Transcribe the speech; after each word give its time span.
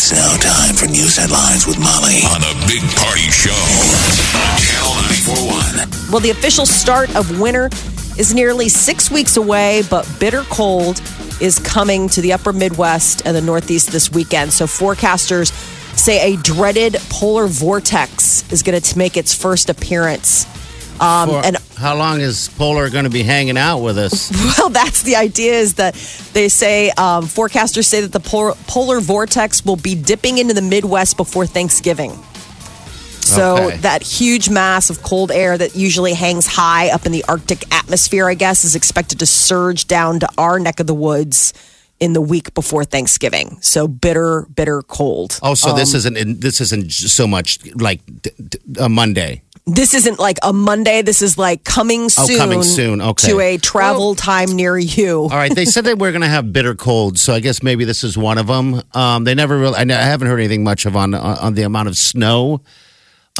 It's 0.00 0.12
now 0.12 0.36
time 0.36 0.76
for 0.76 0.86
news 0.86 1.16
headlines 1.16 1.66
with 1.66 1.76
Molly 1.76 2.22
on 2.30 2.40
a 2.42 2.54
big 2.68 2.82
party 2.94 3.28
show 3.32 3.50
on 3.50 4.56
Channel 4.60 4.94
941. 4.94 6.12
Well, 6.12 6.20
the 6.20 6.30
official 6.30 6.66
start 6.66 7.12
of 7.16 7.40
winter 7.40 7.68
is 8.16 8.32
nearly 8.32 8.68
six 8.68 9.10
weeks 9.10 9.36
away, 9.36 9.82
but 9.90 10.08
bitter 10.20 10.44
cold 10.50 11.02
is 11.40 11.58
coming 11.58 12.08
to 12.10 12.20
the 12.20 12.32
upper 12.32 12.52
Midwest 12.52 13.22
and 13.26 13.34
the 13.34 13.40
Northeast 13.40 13.90
this 13.90 14.08
weekend. 14.12 14.52
So 14.52 14.66
forecasters 14.66 15.50
say 15.98 16.32
a 16.32 16.36
dreaded 16.36 16.94
polar 17.10 17.48
vortex 17.48 18.48
is 18.52 18.62
going 18.62 18.80
to 18.80 18.98
make 18.98 19.16
its 19.16 19.34
first 19.34 19.68
appearance. 19.68 20.46
Um, 21.00 21.28
For- 21.28 21.44
and 21.44 21.56
how 21.78 21.96
long 21.96 22.20
is 22.20 22.48
Polar 22.56 22.90
going 22.90 23.04
to 23.04 23.10
be 23.10 23.22
hanging 23.22 23.56
out 23.56 23.78
with 23.80 23.98
us? 23.98 24.30
well, 24.58 24.68
that's 24.68 25.02
the 25.02 25.16
idea 25.16 25.52
is 25.54 25.74
that 25.74 25.94
they 26.32 26.48
say 26.48 26.90
um, 26.90 27.24
forecasters 27.24 27.84
say 27.86 28.00
that 28.00 28.12
the 28.12 28.20
polar, 28.20 28.54
polar 28.66 29.00
vortex 29.00 29.64
will 29.64 29.76
be 29.76 29.94
dipping 29.94 30.38
into 30.38 30.54
the 30.54 30.62
Midwest 30.62 31.16
before 31.16 31.46
Thanksgiving. 31.46 32.12
So 33.20 33.56
Okay. 33.66 33.76
that 33.78 34.02
huge 34.02 34.48
mass 34.48 34.88
of 34.90 35.02
cold 35.02 35.30
air 35.30 35.58
that 35.58 35.76
usually 35.76 36.14
hangs 36.14 36.46
high 36.46 36.88
up 36.90 37.04
in 37.06 37.12
the 37.12 37.24
Arctic 37.28 37.62
atmosphere, 37.74 38.26
I 38.28 38.34
guess, 38.34 38.64
is 38.64 38.74
expected 38.74 39.18
to 39.18 39.26
surge 39.26 39.86
down 39.86 40.20
to 40.20 40.28
our 40.38 40.58
neck 40.58 40.80
of 40.80 40.86
the 40.86 40.94
woods 40.94 41.52
in 42.00 42.12
the 42.12 42.20
week 42.20 42.54
before 42.54 42.84
Thanksgiving. 42.84 43.58
So 43.60 43.86
bitter, 43.88 44.46
bitter 44.54 44.82
cold. 44.82 45.38
Oh, 45.42 45.54
so 45.54 45.70
Um, 45.70 45.76
this 45.76 45.94
isn't 45.94 46.40
this 46.40 46.60
isn't 46.60 46.90
so 46.92 47.26
much 47.26 47.58
like 47.74 48.00
a 48.78 48.88
Monday. 48.88 49.42
This 49.70 49.94
isn't 49.94 50.18
like 50.18 50.38
a 50.42 50.52
Monday. 50.52 51.02
This 51.02 51.20
is 51.22 51.36
like 51.36 51.62
coming 51.64 52.08
soon. 52.08 52.24
Oh, 52.24 52.26
soon, 52.26 52.38
coming 52.38 52.62
soon. 52.62 53.00
Okay. 53.00 53.28
to 53.28 53.40
a 53.40 53.56
travel 53.58 54.14
time 54.14 54.50
near 54.56 54.78
you. 54.78 55.22
All 55.22 55.28
right, 55.28 55.54
they 55.54 55.64
said 55.66 55.84
that 55.84 55.98
we're 55.98 56.12
going 56.12 56.22
to 56.22 56.28
have 56.28 56.52
bitter 56.52 56.74
colds, 56.74 57.20
so 57.20 57.34
I 57.34 57.40
guess 57.40 57.62
maybe 57.62 57.84
this 57.84 58.02
is 58.02 58.16
one 58.16 58.38
of 58.38 58.46
them. 58.46 58.82
Um, 58.94 59.24
they 59.24 59.34
never 59.34 59.58
really. 59.58 59.76
I, 59.76 59.82
I 59.82 60.02
haven't 60.04 60.28
heard 60.28 60.38
anything 60.40 60.64
much 60.64 60.86
of 60.86 60.96
on 60.96 61.14
on 61.14 61.54
the 61.54 61.62
amount 61.62 61.88
of 61.88 61.96
snow. 61.96 62.62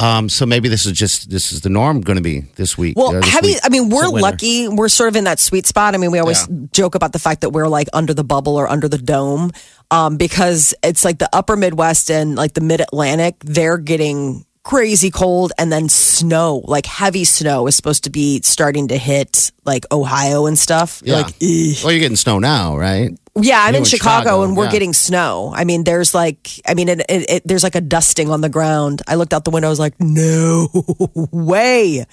Um, 0.01 0.29
so 0.29 0.45
maybe 0.45 0.69
this 0.69 0.85
is 0.85 0.93
just 0.93 1.29
this 1.29 1.51
is 1.51 1.59
the 1.59 1.69
norm 1.69 1.99
going 1.99 2.15
to 2.15 2.23
be 2.23 2.41
this 2.55 2.77
week. 2.77 2.97
Well, 2.97 3.15
uh, 3.15 3.19
this 3.19 3.29
heavy. 3.29 3.47
week. 3.49 3.59
I 3.63 3.69
mean, 3.69 3.89
we're 3.89 4.07
lucky. 4.07 4.69
We're 4.69 4.87
sort 4.87 5.09
of 5.09 5.17
in 5.17 5.25
that 5.25 5.39
sweet 5.39 5.65
spot. 5.65 5.93
I 5.93 5.97
mean, 5.97 6.11
we 6.11 6.19
always 6.19 6.47
Yeah. 6.47 6.67
joke 6.71 6.95
about 6.95 7.11
the 7.11 7.19
fact 7.19 7.41
that 7.41 7.49
we're 7.49 7.67
like 7.67 7.89
under 7.91 8.13
the 8.13 8.23
bubble 8.23 8.55
or 8.55 8.69
under 8.69 8.87
the 8.87 8.97
dome, 8.97 9.51
um, 9.91 10.15
because 10.15 10.73
it's 10.83 11.03
like 11.03 11.17
the 11.19 11.29
upper 11.33 11.57
Midwest 11.57 12.09
and 12.09 12.35
like 12.35 12.53
the 12.53 12.61
Mid 12.61 12.79
Atlantic. 12.79 13.35
They're 13.43 13.77
getting 13.77 14.45
crazy 14.63 15.09
cold, 15.11 15.51
and 15.57 15.71
then 15.71 15.89
snow, 15.89 16.61
like 16.65 16.85
heavy 16.85 17.23
snow, 17.23 17.67
is 17.67 17.75
supposed 17.75 18.03
to 18.03 18.09
be 18.09 18.41
starting 18.41 18.87
to 18.89 18.97
hit 18.97 19.51
like 19.65 19.85
Ohio 19.91 20.45
and 20.45 20.57
stuff. 20.57 21.01
You're 21.03 21.17
Yeah. 21.17 21.23
Like, 21.23 21.35
"Ugh." 21.41 21.83
well, 21.83 21.91
you're 21.91 21.99
getting 22.01 22.17
snow 22.17 22.39
now, 22.39 22.77
right? 22.77 23.17
Yeah, 23.41 23.61
I'm 23.61 23.73
You 23.73 23.77
in 23.77 23.81
in 23.81 23.85
Chicago, 23.85 24.21
Chicago, 24.23 24.43
and 24.43 24.57
we're 24.57 24.65
yeah. 24.65 24.71
getting 24.71 24.93
snow. 24.93 25.53
I 25.55 25.63
mean, 25.63 25.83
there's 25.83 26.13
like, 26.13 26.49
I 26.67 26.73
mean, 26.73 26.89
it, 26.89 26.99
it, 27.07 27.29
it, 27.29 27.43
there's 27.45 27.63
like 27.63 27.75
a 27.75 27.81
dusting 27.81 28.29
on 28.29 28.41
the 28.41 28.49
ground. 28.49 29.01
I 29.07 29.15
looked 29.15 29.33
out 29.33 29.45
the 29.45 29.51
window. 29.51 29.67
I 29.67 29.69
was 29.69 29.79
like, 29.79 29.93
no 29.99 30.67
way. 31.31 32.05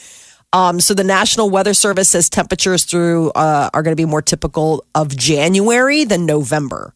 Um, 0.52 0.78
so 0.78 0.94
the 0.94 1.04
National 1.04 1.50
Weather 1.50 1.74
Service 1.74 2.10
says 2.10 2.30
temperatures 2.30 2.84
through 2.84 3.30
uh, 3.30 3.70
are 3.74 3.82
going 3.82 3.92
to 3.92 4.00
be 4.00 4.04
more 4.06 4.22
typical 4.22 4.84
of 4.94 5.16
January 5.16 6.04
than 6.04 6.26
November. 6.26 6.94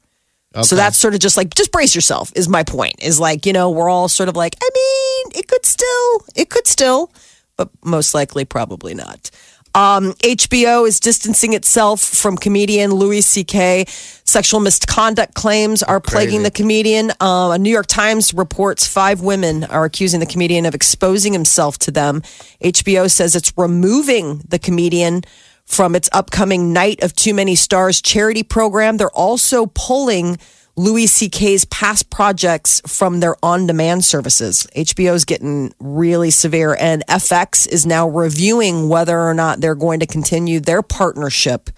So 0.62 0.74
that's 0.74 0.96
sort 0.96 1.14
of 1.14 1.20
just 1.20 1.36
like 1.36 1.54
just 1.54 1.70
brace 1.70 1.94
yourself. 1.94 2.32
Is 2.34 2.48
my 2.48 2.64
point? 2.64 2.96
Is 3.00 3.20
like 3.20 3.46
you 3.46 3.52
know 3.52 3.70
we're 3.70 3.88
all 3.88 4.08
sort 4.08 4.28
of 4.28 4.36
like 4.36 4.56
I 4.60 4.68
mean 4.74 5.38
it 5.38 5.46
could 5.46 5.64
still 5.64 6.24
it 6.34 6.50
could 6.50 6.66
still, 6.66 7.12
but 7.56 7.70
most 7.84 8.14
likely 8.14 8.44
probably 8.44 8.94
not. 8.94 9.30
Um, 9.72 10.14
HBO 10.14 10.86
is 10.86 10.98
distancing 10.98 11.52
itself 11.52 12.00
from 12.00 12.36
comedian 12.36 12.90
Louis 12.92 13.20
C.K. 13.20 13.84
Sexual 13.86 14.58
misconduct 14.58 15.34
claims 15.34 15.84
are 15.84 16.00
plaguing 16.00 16.40
Crazy. 16.40 16.42
the 16.42 16.50
comedian. 16.50 17.10
Uh, 17.20 17.52
a 17.54 17.58
New 17.58 17.70
York 17.70 17.86
Times 17.86 18.34
reports 18.34 18.84
five 18.88 19.20
women 19.20 19.62
are 19.64 19.84
accusing 19.84 20.18
the 20.18 20.26
comedian 20.26 20.66
of 20.66 20.74
exposing 20.74 21.32
himself 21.32 21.78
to 21.78 21.92
them. 21.92 22.22
HBO 22.60 23.08
says 23.08 23.36
it's 23.36 23.52
removing 23.56 24.38
the 24.48 24.58
comedian 24.58 25.22
from 25.70 25.94
its 25.94 26.08
upcoming 26.12 26.72
Night 26.72 27.00
of 27.02 27.14
Too 27.14 27.32
Many 27.32 27.54
Stars 27.54 28.02
charity 28.02 28.42
program. 28.42 28.96
They're 28.96 29.08
also 29.10 29.66
pulling 29.66 30.36
Louis 30.76 31.06
C.K.'s 31.06 31.64
past 31.66 32.10
projects 32.10 32.82
from 32.88 33.20
their 33.20 33.36
on 33.40 33.68
demand 33.68 34.04
services. 34.04 34.66
HBO 34.74 35.14
is 35.14 35.24
getting 35.24 35.72
really 35.78 36.30
severe, 36.32 36.76
and 36.78 37.04
FX 37.06 37.68
is 37.68 37.86
now 37.86 38.08
reviewing 38.08 38.88
whether 38.88 39.18
or 39.20 39.32
not 39.32 39.60
they're 39.60 39.76
going 39.76 40.00
to 40.00 40.06
continue 40.06 40.58
their 40.58 40.82
partnership 40.82 41.70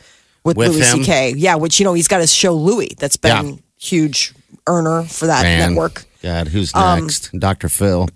with, 0.42 0.56
With 0.56 0.70
Louie? 0.72 0.82
C.K. 0.82 1.34
Yeah, 1.36 1.56
which, 1.56 1.78
you 1.78 1.84
know, 1.84 1.92
he's 1.92 2.09
got 2.09 2.20
his 2.20 2.32
show 2.34 2.54
Louis 2.54 2.94
that's 2.98 3.16
been 3.19 3.47
Yeah. 3.47 3.54
huge 3.78 4.32
earner 4.66 5.03
for 5.04 5.26
that 5.26 5.42
Man, 5.42 5.70
network. 5.70 6.04
God, 6.22 6.49
who's 6.49 6.72
Um, 6.75 7.00
next? 7.00 7.37
Dr. 7.38 7.69
Phil. 7.69 8.09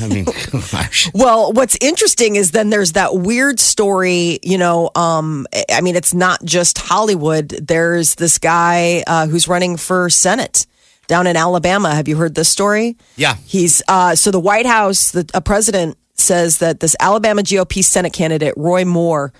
I 0.00 0.06
mean, 0.08 0.24
gosh. 0.72 1.10
Well, 1.12 1.52
what's 1.52 1.76
interesting 1.80 2.36
is 2.36 2.52
then 2.52 2.70
there's 2.70 2.92
that 2.92 3.14
weird 3.14 3.60
story, 3.60 4.38
you 4.42 4.56
know, 4.56 4.90
um, 4.94 5.46
I 5.70 5.80
mean, 5.82 5.96
it's 5.96 6.14
not 6.14 6.42
just 6.44 6.78
Hollywood. 6.78 7.48
There's 7.50 8.14
this 8.14 8.38
guy 8.38 9.04
uh, 9.06 9.26
who's 9.26 9.48
running 9.48 9.76
for 9.76 10.08
Senate 10.08 10.66
down 11.08 11.26
in 11.26 11.36
Alabama. 11.36 11.94
Have 11.94 12.08
you 12.08 12.16
heard 12.16 12.34
this 12.34 12.48
story? 12.48 12.96
Yeah. 13.16 13.34
He's 13.44 13.82
uh, 13.88 14.14
so 14.14 14.30
the 14.30 14.40
White 14.40 14.66
House, 14.66 15.10
the 15.10 15.28
a 15.34 15.40
president 15.40 15.98
says 16.14 16.58
that 16.58 16.80
this 16.80 16.94
Alabama 17.00 17.42
GOP 17.42 17.82
Senate 17.84 18.12
candidate, 18.12 18.54
Roy 18.56 18.84
Moore, 18.84 19.32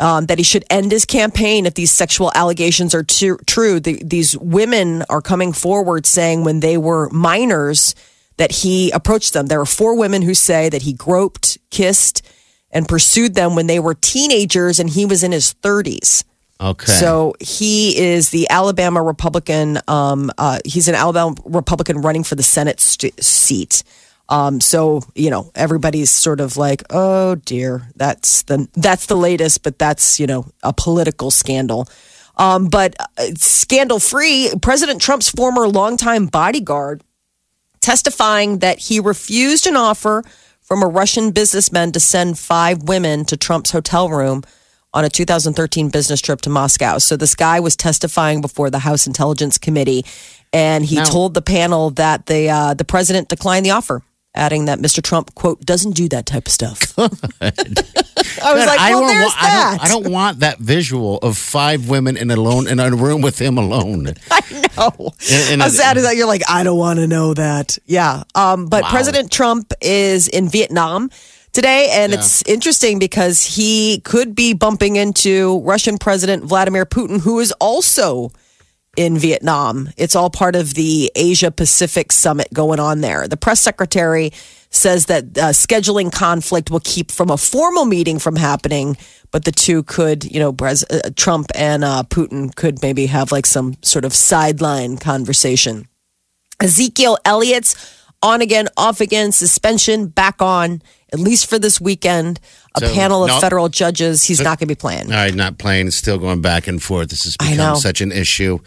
um, 0.00 0.26
that 0.26 0.38
he 0.38 0.44
should 0.44 0.64
end 0.70 0.92
his 0.92 1.04
campaign 1.04 1.66
if 1.66 1.74
these 1.74 1.90
sexual 1.90 2.30
allegations 2.34 2.94
are 2.94 3.02
tru- 3.02 3.38
true. 3.46 3.80
The, 3.80 4.02
these 4.02 4.36
women 4.36 5.02
are 5.08 5.22
coming 5.22 5.52
forward 5.52 6.06
saying 6.06 6.44
when 6.44 6.60
they 6.60 6.76
were 6.76 7.08
minors 7.10 7.94
that 8.36 8.52
he 8.52 8.90
approached 8.90 9.32
them. 9.32 9.46
There 9.46 9.60
are 9.60 9.66
four 9.66 9.96
women 9.96 10.22
who 10.22 10.34
say 10.34 10.68
that 10.68 10.82
he 10.82 10.92
groped, 10.92 11.58
kissed, 11.70 12.22
and 12.70 12.86
pursued 12.86 13.34
them 13.34 13.56
when 13.56 13.66
they 13.66 13.80
were 13.80 13.94
teenagers 13.94 14.78
and 14.78 14.90
he 14.90 15.06
was 15.06 15.22
in 15.22 15.32
his 15.32 15.54
30s. 15.62 16.24
Okay. 16.60 16.92
So 16.92 17.34
he 17.38 17.98
is 17.98 18.30
the 18.30 18.48
Alabama 18.48 19.02
Republican. 19.02 19.78
Um, 19.88 20.30
uh, 20.38 20.58
he's 20.64 20.88
an 20.88 20.94
Alabama 20.94 21.34
Republican 21.44 22.00
running 22.00 22.24
for 22.24 22.34
the 22.34 22.42
Senate 22.42 22.80
st- 22.80 23.22
seat. 23.22 23.82
Um, 24.28 24.60
so 24.60 25.02
you 25.14 25.30
know 25.30 25.50
everybody's 25.54 26.10
sort 26.10 26.40
of 26.40 26.56
like, 26.56 26.82
oh 26.90 27.36
dear, 27.36 27.88
that's 27.96 28.42
the 28.42 28.68
that's 28.74 29.06
the 29.06 29.16
latest, 29.16 29.62
but 29.62 29.78
that's 29.78 30.18
you 30.18 30.26
know 30.26 30.46
a 30.62 30.72
political 30.72 31.30
scandal. 31.30 31.88
Um, 32.36 32.66
but 32.68 32.96
uh, 32.98 33.28
scandal 33.36 33.98
free, 33.98 34.52
President 34.60 35.00
Trump's 35.00 35.30
former 35.30 35.68
longtime 35.68 36.26
bodyguard 36.26 37.02
testifying 37.80 38.58
that 38.58 38.78
he 38.78 38.98
refused 39.00 39.66
an 39.66 39.76
offer 39.76 40.24
from 40.60 40.82
a 40.82 40.86
Russian 40.86 41.30
businessman 41.30 41.92
to 41.92 42.00
send 42.00 42.38
five 42.38 42.82
women 42.82 43.24
to 43.26 43.36
Trump's 43.36 43.70
hotel 43.70 44.08
room 44.08 44.42
on 44.92 45.04
a 45.04 45.08
2013 45.08 45.88
business 45.90 46.20
trip 46.20 46.40
to 46.40 46.50
Moscow. 46.50 46.98
So 46.98 47.16
this 47.16 47.34
guy 47.36 47.60
was 47.60 47.76
testifying 47.76 48.40
before 48.40 48.70
the 48.70 48.80
House 48.80 49.06
Intelligence 49.06 49.56
Committee, 49.58 50.04
and 50.52 50.84
he 50.84 50.96
Now- 50.96 51.04
told 51.04 51.34
the 51.34 51.42
panel 51.42 51.90
that 51.90 52.26
the 52.26 52.50
uh, 52.50 52.74
the 52.74 52.84
president 52.84 53.28
declined 53.28 53.64
the 53.64 53.70
offer. 53.70 54.02
Adding 54.36 54.66
that 54.66 54.78
Mr. 54.78 55.02
Trump, 55.02 55.34
quote, 55.34 55.60
doesn't 55.64 55.92
do 55.92 56.08
that 56.10 56.26
type 56.26 56.46
of 56.46 56.52
stuff. 56.52 56.96
I 56.98 58.52
was 58.54 58.64
God, 58.64 58.66
like, 58.66 58.80
I 58.80 58.90
well, 58.90 59.00
don't 59.00 59.08
there's 59.08 59.32
I 59.36 59.40
that. 59.46 59.78
don't, 59.78 59.84
I 59.84 59.88
don't 59.88 60.12
want 60.12 60.40
that 60.40 60.58
visual 60.58 61.18
of 61.18 61.36
five 61.38 61.88
women 61.88 62.16
in 62.16 62.30
alone 62.30 62.68
in 62.68 62.78
a 62.78 62.90
room 62.94 63.22
with 63.22 63.38
him 63.40 63.56
alone. 63.58 64.08
I 64.30 64.40
know. 64.76 65.10
How 65.58 65.68
sad 65.68 65.96
is 65.96 66.02
that? 66.04 66.14
You're 66.16 66.26
like, 66.26 66.42
I 66.48 66.64
don't 66.64 66.78
want 66.78 66.98
to 66.98 67.06
know 67.06 67.34
that. 67.34 67.78
Yeah. 67.86 68.24
Um, 68.34 68.66
but 68.66 68.82
Wow. 68.82 68.90
President 68.90 69.32
Trump 69.32 69.72
is 69.80 70.28
in 70.28 70.48
Vietnam 70.48 71.10
today, 71.52 71.88
and 71.92 72.12
it's 72.12 72.42
interesting 72.42 72.98
because 72.98 73.42
he 73.42 74.00
could 74.00 74.34
be 74.34 74.52
bumping 74.52 74.96
into 74.96 75.60
Russian 75.64 75.96
President 75.98 76.44
Vladimir 76.44 76.84
Putin, 76.84 77.20
who 77.20 77.40
is 77.40 77.52
also 77.52 78.30
in 78.96 79.18
Vietnam. 79.18 79.90
It's 79.96 80.16
all 80.16 80.30
part 80.30 80.56
of 80.56 80.74
the 80.74 81.12
Asia 81.14 81.50
Pacific 81.50 82.12
summit 82.12 82.48
going 82.52 82.80
on 82.80 83.00
there. 83.00 83.28
The 83.28 83.36
press 83.36 83.60
secretary 83.60 84.32
says 84.70 85.06
that 85.06 85.24
uh, 85.38 85.52
scheduling 85.52 86.12
conflict 86.12 86.70
will 86.70 86.80
keep 86.80 87.10
from 87.10 87.30
a 87.30 87.36
formal 87.36 87.84
meeting 87.84 88.18
from 88.18 88.36
happening, 88.36 88.96
but 89.30 89.44
the 89.44 89.52
two 89.52 89.82
could, 89.82 90.24
you 90.24 90.40
know, 90.40 90.54
uh, 90.60 90.74
Trump 91.14 91.50
and 91.54 91.84
uh, 91.84 92.02
Putin 92.08 92.54
could 92.54 92.82
maybe 92.82 93.06
have 93.06 93.32
like 93.32 93.46
some 93.46 93.74
sort 93.82 94.04
of 94.04 94.12
sideline 94.12 94.96
conversation. 94.96 95.86
Ezekiel 96.60 97.18
Elliott's 97.24 97.74
on 98.26 98.42
again, 98.42 98.68
off 98.76 99.00
again, 99.00 99.32
suspension, 99.32 100.06
back 100.08 100.42
on, 100.42 100.82
at 101.12 101.18
least 101.18 101.48
for 101.48 101.58
this 101.58 101.80
weekend. 101.80 102.40
A 102.76 102.80
So, 102.80 102.92
panel 102.94 103.22
of 103.24 103.28
no- 103.28 103.40
federal 103.40 103.68
judges. 103.68 104.24
He's 104.24 104.40
not 104.40 104.58
going 104.58 104.66
to 104.68 104.74
be 104.74 104.74
playing. 104.74 105.06
All 105.06 105.16
right, 105.16 105.34
not 105.34 105.58
playing. 105.58 105.86
It's 105.86 105.96
still 105.96 106.18
going 106.18 106.40
back 106.42 106.66
and 106.66 106.82
forth. 106.82 107.08
This 107.10 107.24
has 107.24 107.36
become 107.36 107.76
such 107.76 108.00
an 108.00 108.12
issue. 108.12 108.58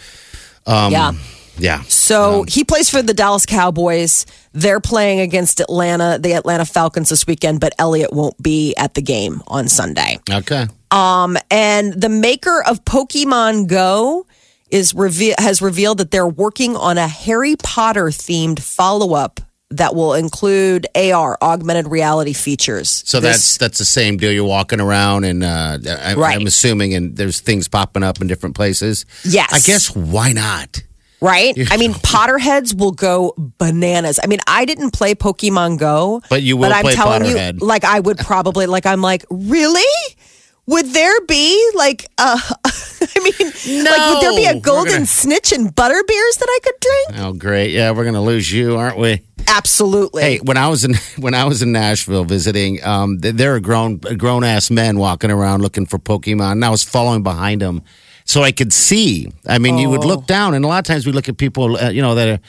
Um, 0.65 0.91
yeah. 0.91 1.11
Yeah. 1.57 1.81
So 1.89 2.45
he 2.47 2.63
plays 2.63 2.89
for 2.89 3.01
the 3.01 3.13
Dallas 3.13 3.45
Cowboys. 3.45 4.25
They're 4.53 4.79
playing 4.79 5.19
against 5.19 5.59
Atlanta, 5.59 6.17
the 6.17 6.33
Atlanta 6.33 6.63
Falcons 6.65 7.09
this 7.09 7.27
weekend, 7.27 7.59
but 7.59 7.73
Elliott 7.77 8.13
won't 8.13 8.41
be 8.41 8.73
at 8.77 8.93
the 8.93 9.01
game 9.01 9.43
on 9.47 9.67
Sunday. 9.67 10.19
Okay. 10.31 10.67
Um, 10.91 11.37
and 11.51 11.93
the 11.93 12.07
maker 12.09 12.63
of 12.65 12.85
Pokemon 12.85 13.67
Go 13.67 14.25
is 14.71 14.93
reve- 14.93 15.35
has 15.37 15.61
revealed 15.61 15.97
that 15.97 16.11
they're 16.11 16.25
working 16.27 16.77
on 16.77 16.97
a 16.97 17.07
Harry 17.09 17.55
Potter 17.57 18.05
themed 18.05 18.59
follow 18.61 19.13
up 19.13 19.41
that 19.71 19.93
will 19.95 20.13
include 20.15 20.87
AR, 20.95 21.37
augmented 21.41 21.87
reality 21.87 22.33
features. 22.33 23.03
So 23.05 23.19
This- 23.19 23.35
that's 23.35 23.57
that's 23.57 23.77
the 23.77 23.85
same 23.85 24.17
deal. 24.17 24.31
You're 24.31 24.43
walking 24.45 24.79
around, 24.81 25.25
and 25.25 25.43
uh, 25.43 25.77
I, 26.01 26.15
Right. 26.15 26.35
I'm 26.35 26.47
assuming, 26.47 26.93
and 26.95 27.15
there's 27.15 27.39
things 27.39 27.67
popping 27.67 28.01
up 28.03 28.19
in 28.21 28.27
different 28.27 28.55
places. 28.55 29.05
Yes. 29.23 29.49
I 29.53 29.59
guess 29.59 29.95
why 29.95 30.33
not? 30.33 30.81
right. 31.21 31.53
I 31.71 31.75
mean, 31.77 31.93
Potterheads 31.93 32.73
will 32.79 32.93
go 32.93 33.33
bananas. 33.57 34.19
I 34.23 34.27
mean, 34.27 34.39
I 34.47 34.63
didn't 34.65 34.91
play 34.91 35.15
Pokemon 35.15 35.77
Go, 35.77 36.21
But 36.29 36.41
you 36.43 36.55
will 36.57 36.71
I'm 36.73 36.81
play 36.83 36.95
telling 36.95 37.23
Potterhead. 37.23 37.59
you, 37.59 37.67
like 37.67 37.83
I 37.83 37.99
would 37.99 38.17
probably, 38.19 38.65
like 38.67 38.85
I'm 38.85 39.01
like, 39.01 39.25
really? 39.29 40.15
Would 40.65 40.85
there 40.93 41.19
be 41.25 41.71
like, 41.75 42.05
uh, 42.17 42.39
I 43.15 43.19
mean, 43.23 43.83
like, 43.83 44.13
would 44.13 44.21
there 44.21 44.35
be 44.35 44.45
a 44.45 44.59
golden 44.59 44.93
gonna- 44.93 45.05
snitch 45.05 45.51
and 45.51 45.73
butter 45.73 46.01
beers 46.07 46.37
that 46.37 46.47
I 46.49 46.59
could 46.63 46.79
drink? 46.81 47.23
Oh, 47.25 47.33
great! 47.33 47.71
Yeah, 47.71 47.91
we're 47.91 48.05
gonna 48.05 48.21
lose 48.23 48.51
you, 48.51 48.77
aren't 48.77 48.97
we? 48.97 49.21
Absolutely. 49.47 50.21
Hey, 50.21 50.37
when 50.39 50.57
I 50.57 50.67
was 50.67 50.83
in 50.85 50.95
when 51.17 51.33
I 51.33 51.45
was 51.45 51.61
in 51.61 51.71
Nashville 51.71 52.23
visiting, 52.25 52.83
um, 52.83 53.19
there 53.19 53.55
are 53.55 53.59
grown 53.59 53.97
grown 53.97 54.43
ass 54.43 54.69
men 54.69 54.97
walking 54.99 55.31
around 55.31 55.61
looking 55.61 55.85
for 55.85 55.97
Pokemon, 55.99 56.53
and 56.53 56.65
I 56.65 56.69
was 56.69 56.83
following 56.83 57.23
behind 57.23 57.61
them 57.61 57.81
so 58.25 58.43
I 58.43 58.51
could 58.51 58.71
see. 58.73 59.31
I 59.47 59.57
mean, 59.57 59.77
you 59.77 59.89
would 59.89 60.03
Oh. 60.03 60.07
look 60.07 60.27
down, 60.27 60.53
and 60.53 60.63
a 60.63 60.67
lot 60.67 60.79
of 60.79 60.85
times 60.85 61.05
we 61.05 61.11
look 61.11 61.27
at 61.29 61.37
people, 61.37 61.77
uh, 61.77 61.89
you 61.89 62.01
know, 62.01 62.15
that 62.15 62.27
are. 62.27 62.39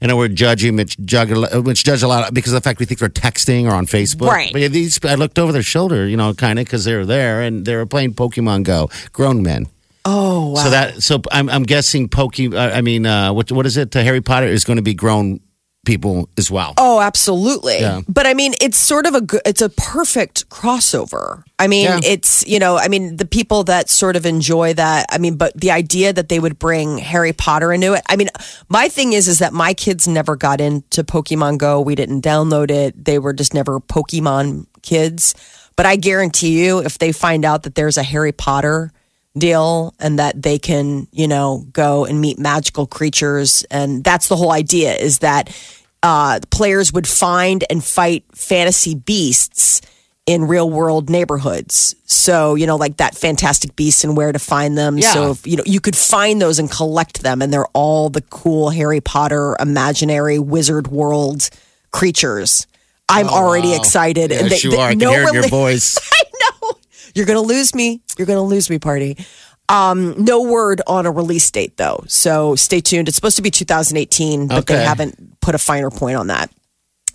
You 0.00 0.08
know, 0.08 0.16
we're 0.18 0.28
judging, 0.28 0.76
which 0.76 0.98
judge, 0.98 1.30
which 1.64 1.82
judge 1.82 2.02
a 2.02 2.08
lot 2.08 2.34
because 2.34 2.52
of 2.52 2.62
the 2.62 2.68
fact 2.68 2.78
we 2.78 2.84
think 2.84 3.00
they're 3.00 3.08
texting 3.08 3.64
or 3.64 3.70
on 3.70 3.86
Facebook. 3.86 4.26
Right. 4.28 4.52
But 4.52 4.60
yeah, 4.60 4.68
these, 4.68 5.02
I 5.02 5.14
looked 5.14 5.38
over 5.38 5.50
their 5.50 5.62
shoulder, 5.62 6.06
you 6.06 6.16
know, 6.18 6.34
kind 6.34 6.58
of 6.58 6.66
because 6.66 6.84
they 6.84 6.94
were 6.94 7.06
there 7.06 7.40
and 7.40 7.64
they 7.64 7.74
were 7.74 7.86
playing 7.86 8.12
Pokemon 8.12 8.64
Go. 8.64 8.90
Grown 9.12 9.42
men. 9.42 9.66
Oh, 10.04 10.50
wow. 10.50 10.62
So 10.62 10.70
that, 10.70 11.02
so 11.02 11.22
I'm, 11.32 11.48
I'm 11.48 11.62
guessing 11.64 12.08
Poke. 12.08 12.38
Uh, 12.40 12.56
I 12.56 12.80
mean, 12.80 13.06
uh, 13.06 13.32
what, 13.32 13.50
what 13.52 13.66
is 13.66 13.76
it? 13.76 13.94
Uh, 13.94 14.02
Harry 14.02 14.20
Potter 14.20 14.46
is 14.46 14.64
going 14.64 14.76
to 14.76 14.82
be 14.82 14.94
grown 14.94 15.40
people 15.84 16.30
as 16.38 16.50
well. 16.50 16.72
Oh, 16.78 16.98
absolutely. 16.98 17.78
Yeah. 17.80 18.00
But 18.08 18.26
I 18.26 18.32
mean, 18.32 18.54
it's 18.58 18.78
sort 18.78 19.04
of 19.04 19.14
a 19.14 19.20
good, 19.20 19.42
it's 19.44 19.60
a 19.60 19.68
perfect 19.68 20.48
crossover. 20.48 21.42
I 21.58 21.66
mean, 21.66 21.84
Yeah. 21.84 22.00
it's, 22.02 22.42
you 22.48 22.58
know, 22.58 22.78
I 22.78 22.88
mean, 22.88 23.18
the 23.18 23.26
people 23.26 23.64
that 23.64 23.90
sort 23.90 24.16
of 24.16 24.24
enjoy 24.24 24.72
that, 24.74 25.04
I 25.10 25.18
mean, 25.18 25.36
but 25.36 25.52
the 25.60 25.70
idea 25.72 26.10
that 26.14 26.30
they 26.30 26.38
would 26.40 26.58
bring 26.58 26.96
Harry 26.96 27.34
Potter 27.34 27.70
into 27.70 27.92
it. 27.92 28.00
I 28.08 28.16
mean, 28.16 28.28
my 28.70 28.88
thing 28.88 29.12
is, 29.12 29.28
is 29.28 29.40
that 29.40 29.52
my 29.52 29.74
kids 29.74 30.08
never 30.08 30.36
got 30.36 30.58
into 30.58 31.04
Pokemon 31.04 31.58
Go. 31.58 31.82
We 31.82 31.94
didn't 31.94 32.22
download 32.22 32.70
it. 32.70 33.04
They 33.04 33.18
were 33.18 33.34
just 33.34 33.52
never 33.52 33.78
Pokemon 33.78 34.66
kids. 34.80 35.34
But 35.76 35.84
I 35.84 35.96
guarantee 35.96 36.64
you, 36.64 36.78
if 36.78 36.96
they 36.98 37.12
find 37.12 37.44
out 37.44 37.64
that 37.64 37.74
there's 37.74 37.98
a 37.98 38.02
Harry 38.02 38.32
Potter 38.32 38.90
deal 39.36 39.94
and 39.98 40.18
that 40.18 40.40
they 40.40 40.58
can, 40.58 41.08
you 41.12 41.26
know, 41.28 41.64
go 41.72 42.04
and 42.04 42.20
meet 42.20 42.38
magical 42.38 42.86
creatures. 42.86 43.64
And 43.70 44.02
that's 44.04 44.28
the 44.28 44.36
whole 44.36 44.52
idea 44.52 44.94
is 44.94 45.18
that 45.20 45.54
uh, 46.02 46.40
players 46.50 46.92
would 46.92 47.08
find 47.08 47.64
and 47.70 47.82
fight 47.82 48.24
fantasy 48.34 48.94
beasts 48.94 49.80
in 50.26 50.44
real 50.46 50.70
world 50.70 51.10
neighborhoods. 51.10 51.94
So, 52.06 52.54
you 52.54 52.66
know, 52.66 52.76
like 52.76 52.96
that 52.98 53.14
fantastic 53.14 53.76
beasts 53.76 54.04
and 54.04 54.16
where 54.16 54.32
to 54.32 54.38
find 54.38 54.78
them. 54.78 54.96
Yeah. 54.98 55.12
So, 55.12 55.30
if, 55.32 55.46
you 55.46 55.56
know, 55.56 55.64
you 55.66 55.80
could 55.80 55.96
find 55.96 56.40
those 56.40 56.58
and 56.58 56.70
collect 56.70 57.22
them 57.22 57.42
and 57.42 57.52
they're 57.52 57.66
all 57.74 58.08
the 58.08 58.22
cool 58.22 58.70
Harry 58.70 59.00
Potter 59.02 59.56
imaginary 59.60 60.38
wizard 60.38 60.86
world 60.88 61.50
creatures. 61.90 62.66
I'm 63.08 63.28
already 63.28 63.68
Wow. 63.68 63.76
excited. 63.76 64.30
Yes, 64.30 64.40
and 64.42 64.50
they- 64.50 64.58
you 64.60 64.70
they- 64.70 64.76
are. 64.78 64.88
I 64.88 64.90
can 64.92 64.98
no 64.98 65.10
hear 65.10 65.32
your 65.34 65.48
voice. 65.48 65.98
You're 67.14 67.26
going 67.26 67.40
to 67.40 67.46
lose 67.46 67.74
me. 67.74 68.02
You're 68.18 68.26
going 68.26 68.38
to 68.38 68.42
lose 68.42 68.68
me, 68.70 68.78
party. 68.78 69.16
Um, 69.68 70.24
no 70.24 70.42
word 70.42 70.82
on 70.86 71.06
a 71.06 71.10
release 71.10 71.50
date, 71.50 71.76
though. 71.76 72.04
So 72.06 72.54
stay 72.54 72.80
tuned. 72.80 73.08
It's 73.08 73.16
supposed 73.16 73.36
to 73.36 73.42
be 73.42 73.50
2018, 73.50 74.48
but 74.48 74.66
they 74.66 74.84
haven't 74.84 75.40
put 75.40 75.54
a 75.54 75.58
finer 75.58 75.90
point 75.90 76.16
on 76.16 76.26
that. 76.26 76.50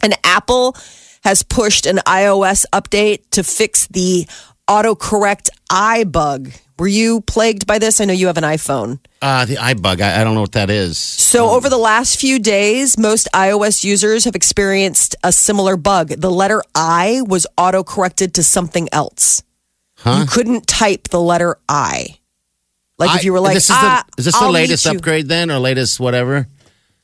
And 0.01 0.15
Apple 0.23 0.75
has 1.23 1.43
pushed 1.43 1.85
an 1.85 1.97
iOS 1.97 2.65
update 2.73 3.29
to 3.31 3.43
fix 3.43 3.87
the 3.87 4.27
autocorrect 4.67 5.49
eye 5.69 6.05
bug. 6.05 6.51
Were 6.77 6.87
you 6.87 7.19
plagued 7.21 7.67
by 7.67 7.77
this? 7.77 7.99
I 7.99 8.05
know 8.05 8.13
you 8.13 8.27
have 8.27 8.37
an 8.37 8.45
iPhone. 8.45 8.99
Uh, 9.21 9.43
the 9.43 9.55
iBug. 9.55 9.99
I, 9.99 10.21
I 10.21 10.23
don't 10.23 10.33
know 10.33 10.41
what 10.41 10.53
that 10.53 10.69
is. 10.69 10.97
So, 10.97 11.49
over 11.49 11.67
the 11.67 11.77
last 11.77 12.21
few 12.21 12.39
days, 12.39 12.97
most 12.97 13.27
iOS 13.33 13.83
users 13.83 14.23
have 14.23 14.35
experienced 14.35 15.17
a 15.21 15.33
similar 15.33 15.75
bug. 15.75 16.07
The 16.07 16.31
letter 16.31 16.63
I 16.73 17.21
was 17.27 17.45
autocorrected 17.57 18.33
to 18.33 18.43
something 18.43 18.87
else. 18.93 19.43
You 20.05 20.25
couldn't 20.25 20.67
type 20.67 21.09
the 21.09 21.21
letter 21.21 21.57
I. 21.67 22.19
Like 22.97 23.17
if 23.17 23.23
you 23.23 23.31
were 23.31 23.39
like, 23.39 23.53
this 23.53 23.65
is, 23.65 23.75
ah, 23.75 24.03
the, 24.15 24.21
is 24.21 24.25
this 24.25 24.39
the 24.39 24.49
latest 24.49 24.85
upgrade 24.85 25.27
then, 25.27 25.49
or 25.49 25.59
latest 25.59 25.99
whatever? 25.99 26.47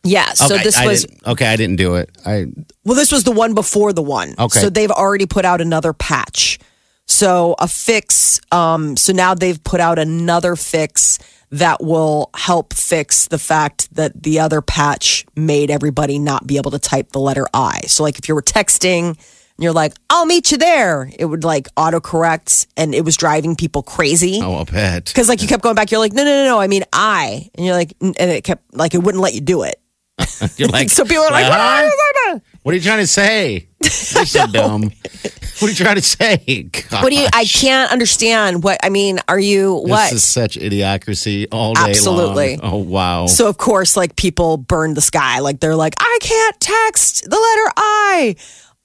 Yeah. 0.03 0.33
So 0.33 0.53
Okay, 0.53 0.63
this 0.63 0.77
I 0.77 0.87
was 0.87 1.07
okay. 1.25 1.47
I 1.47 1.55
didn't 1.55 1.77
do 1.77 1.95
it. 1.95 2.09
I 2.25 2.47
well, 2.83 2.95
this 2.95 3.11
was 3.11 3.23
the 3.23 3.31
one 3.31 3.53
before 3.53 3.93
the 3.93 4.03
one. 4.03 4.35
Okay. 4.37 4.59
So 4.59 4.69
they've 4.69 4.91
already 4.91 5.25
put 5.25 5.45
out 5.45 5.61
another 5.61 5.93
patch. 5.93 6.59
So 7.07 7.55
a 7.59 7.67
fix. 7.67 8.39
Um, 8.51 8.97
so 8.97 9.13
now 9.13 9.33
they've 9.33 9.63
put 9.63 9.79
out 9.79 9.97
another 9.97 10.55
fix 10.55 11.17
that 11.51 11.81
will 11.83 12.29
help 12.35 12.73
fix 12.73 13.27
the 13.27 13.37
fact 13.37 13.93
that 13.95 14.23
the 14.23 14.39
other 14.39 14.61
patch 14.61 15.25
made 15.35 15.71
everybody 15.71 16.19
not 16.19 16.45
be 16.45 16.57
able 16.57 16.71
to 16.71 16.79
type 16.79 17.11
the 17.11 17.19
letter 17.19 17.45
I. 17.53 17.81
So 17.87 18.03
like 18.03 18.19
if 18.19 18.27
you 18.27 18.35
were 18.35 18.41
texting 18.41 19.17
and 19.57 19.63
you're 19.63 19.73
like, 19.73 19.93
I'll 20.09 20.25
meet 20.25 20.51
you 20.51 20.57
there, 20.57 21.09
it 21.17 21.25
would 21.25 21.43
like 21.43 21.67
autocorrect 21.75 22.67
and 22.77 22.93
it 22.93 23.05
was 23.05 23.15
driving 23.17 23.55
people 23.55 23.83
crazy. 23.83 24.39
oh, 24.43 24.55
I'll 24.55 24.65
bet. 24.65 25.05
Because 25.05 25.29
like 25.29 25.41
you 25.41 25.47
kept 25.47 25.63
going 25.63 25.75
back, 25.75 25.91
you're 25.91 25.99
like, 25.99 26.13
no, 26.13 26.23
no, 26.23 26.43
no, 26.43 26.45
no. 26.45 26.59
I 26.59 26.67
mean, 26.67 26.83
I, 26.93 27.49
and 27.55 27.65
you're 27.65 27.75
like, 27.75 27.93
and 28.01 28.15
it 28.19 28.43
kept 28.43 28.73
like 28.75 28.93
it 28.93 28.99
wouldn't 28.99 29.21
let 29.23 29.33
you 29.33 29.41
do 29.41 29.63
it. 29.63 29.79
You're 30.57 30.69
like, 30.79 30.89
So 30.89 31.03
people 31.03 31.23
are 31.25 31.31
like, 31.31 31.45
"Uh-huh? 31.45 31.89
"What?" 32.31 32.41
what 32.63 32.71
are 32.71 32.77
you 32.77 32.81
trying 32.83 32.99
to 32.99 33.07
say? 33.07 33.67
You're 33.81 34.25
so 34.25 34.47
dumb. 34.51 34.83
What 34.83 35.63
are 35.63 35.67
you 35.67 35.75
trying 35.75 35.95
to 35.97 36.01
say? 36.01 36.69
What 36.89 37.09
do 37.09 37.17
you? 37.17 37.27
I 37.33 37.43
can't 37.43 37.91
understand. 37.91 38.63
What 38.63 38.77
I 38.81 38.87
mean? 38.87 39.19
Are 39.27 39.37
you 39.37 39.73
what? 39.73 40.11
This 40.11 40.13
is 40.13 40.23
such 40.23 40.55
idiocracy 40.55 41.47
all 41.51 41.73
day 41.73 41.89
Absolutely. 41.89 42.55
long. 42.55 42.73
Oh 42.73 42.77
wow. 42.77 43.25
so 43.27 43.49
of 43.49 43.57
course, 43.57 43.97
like 43.97 44.15
people 44.15 44.55
burned 44.55 44.95
the 44.95 45.01
sky. 45.01 45.39
Like 45.39 45.59
they're 45.59 45.75
like, 45.75 45.95
I 45.99 46.17
can't 46.21 46.57
text 46.61 47.23
the 47.25 47.31
letter 47.35 47.73
I. 47.75 48.35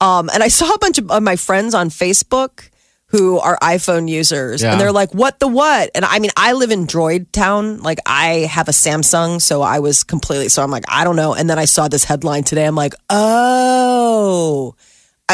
Um, 0.01 0.29
and 0.33 0.43
I 0.43 0.49
saw 0.49 0.73
a 0.73 0.79
bunch 0.79 0.97
of, 0.97 1.09
of 1.11 1.23
my 1.23 1.35
friends 1.37 1.73
on 1.73 1.89
Facebook 1.89 2.69
who 3.07 3.39
are 3.39 3.57
iPhone 3.61 4.07
users, 4.09 4.61
Yeah. 4.63 4.71
and 4.71 4.79
they're 4.81 4.91
like, 4.93 5.13
"What 5.13 5.39
the 5.39 5.47
what?" 5.47 5.91
And 5.95 6.03
I 6.05 6.19
mean, 6.19 6.31
I 6.37 6.53
live 6.53 6.71
in 6.71 6.87
Droid 6.87 7.31
Town. 7.33 7.79
Like 7.81 7.99
I 8.05 8.47
have 8.49 8.67
a 8.69 8.71
Samsung, 8.71 9.41
so 9.41 9.61
I 9.61 9.79
was 9.79 10.03
completely. 10.03 10.47
So 10.49 10.63
I'm 10.63 10.71
like, 10.71 10.85
I 10.87 11.03
don't 11.03 11.17
know. 11.17 11.33
And 11.33 11.49
then 11.49 11.59
I 11.59 11.65
saw 11.65 11.87
this 11.89 12.05
headline 12.05 12.43
today. 12.43 12.65
I'm 12.65 12.75
like, 12.75 12.93
oh. 13.09 14.75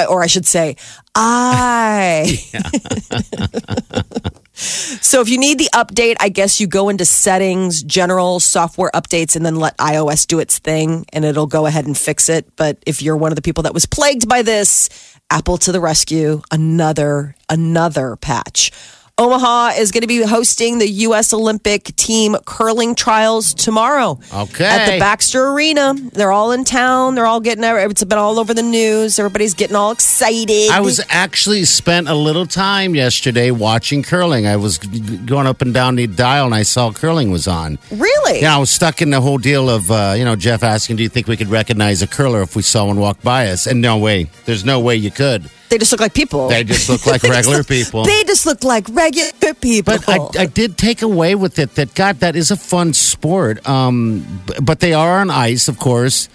Or 0.05 0.23
I 0.23 0.27
should 0.27 0.45
say, 0.45 0.75
I. 1.15 2.37
So 4.57 5.21
if 5.21 5.29
you 5.29 5.37
need 5.37 5.59
the 5.59 5.69
update, 5.73 6.15
I 6.19 6.29
guess 6.29 6.59
you 6.59 6.65
go 6.65 6.89
into 6.89 7.05
settings, 7.05 7.83
general 7.83 8.39
software 8.39 8.89
updates, 8.93 9.35
and 9.35 9.45
then 9.45 9.55
let 9.55 9.77
iOS 9.77 10.25
do 10.25 10.39
its 10.39 10.57
thing 10.57 11.05
and 11.13 11.23
it'll 11.23 11.45
go 11.45 11.67
ahead 11.67 11.85
and 11.85 11.95
fix 11.95 12.27
it. 12.27 12.55
But 12.55 12.81
if 12.85 13.01
you're 13.01 13.15
one 13.15 13.31
of 13.31 13.35
the 13.35 13.43
people 13.43 13.63
that 13.63 13.73
was 13.73 13.85
plagued 13.85 14.27
by 14.27 14.41
this, 14.41 14.89
Apple 15.29 15.57
to 15.59 15.71
the 15.71 15.79
rescue, 15.79 16.41
another, 16.51 17.35
another 17.49 18.15
patch. 18.15 18.71
Omaha 19.19 19.71
is 19.79 19.91
going 19.91 20.01
to 20.01 20.07
be 20.07 20.21
hosting 20.21 20.77
the 20.77 20.87
U.S. 20.87 21.33
Olympic 21.33 21.85
team 21.95 22.35
curling 22.45 22.93
trials 22.93 23.55
tomorrow. 23.55 24.19
Okay. 24.31 24.65
At 24.65 24.91
the 24.91 24.99
Baxter 24.99 25.47
Arena. 25.47 25.95
They're 26.13 26.31
all 26.31 26.51
in 26.51 26.63
town. 26.63 27.15
They're 27.15 27.25
all 27.25 27.39
getting, 27.39 27.63
it's 27.63 28.03
been 28.03 28.19
all 28.19 28.39
over 28.39 28.53
the 28.53 28.61
news. 28.61 29.17
Everybody's 29.17 29.55
getting 29.55 29.75
all 29.75 29.91
excited. 29.91 30.69
I 30.69 30.81
was 30.81 31.01
actually 31.09 31.65
spent 31.65 32.07
a 32.07 32.13
little 32.13 32.45
time 32.45 32.93
yesterday 32.93 33.49
watching 33.49 34.03
curling. 34.03 34.45
I 34.45 34.55
was 34.55 34.77
going 34.77 35.47
up 35.47 35.63
and 35.63 35.73
down 35.73 35.95
the 35.95 36.05
dial 36.05 36.45
and 36.45 36.53
I 36.53 36.61
saw 36.61 36.91
curling 36.91 37.31
was 37.31 37.47
on. 37.47 37.79
really? 37.91 38.41
Yeah, 38.41 38.55
I 38.55 38.59
was 38.59 38.69
stuck 38.69 39.01
in 39.01 39.09
the 39.09 39.21
whole 39.21 39.39
deal 39.39 39.67
of 39.67 39.89
uh, 39.89 40.13
you 40.15 40.25
know 40.25 40.35
Jeff 40.35 40.61
asking, 40.63 40.97
"Do 40.97 41.03
you 41.03 41.09
think 41.09 41.27
we 41.27 41.37
could 41.37 41.47
recognize 41.47 42.01
a 42.01 42.07
curler 42.07 42.41
if 42.41 42.55
we 42.55 42.61
saw 42.61 42.85
one 42.85 42.99
walk 42.99 43.21
by 43.21 43.47
us?" 43.47 43.65
And 43.65 43.81
no 43.81 43.97
way, 43.97 44.29
there's 44.45 44.63
no 44.65 44.79
way 44.79 44.95
you 44.95 45.09
could. 45.11 45.49
They 45.69 45.77
just 45.77 45.91
look 45.91 45.99
like 46.01 46.13
people. 46.13 46.47
They 46.47 46.63
just 46.63 46.89
look 46.89 47.05
like 47.05 47.23
regular 47.37 47.63
people. 47.63 48.05
They 48.05 48.23
just 48.23 48.45
look 48.45 48.63
like 48.63 48.87
regular 48.89 49.53
people. 49.53 49.95
But 50.05 50.07
I, 50.37 50.43
I 50.43 50.45
did 50.45 50.77
take 50.77 51.01
away 51.01 51.35
with 51.35 51.59
it 51.59 51.75
that 51.75 51.93
God, 51.93 52.19
that 52.21 52.35
is 52.35 52.51
a 52.51 52.55
fun 52.57 52.93
sport. 52.93 53.67
Um, 53.67 54.41
but 54.61 54.79
they 54.79 54.93
are 54.93 55.19
on 55.19 55.29
ice, 55.29 55.67
of 55.67 55.77
course, 55.79 56.29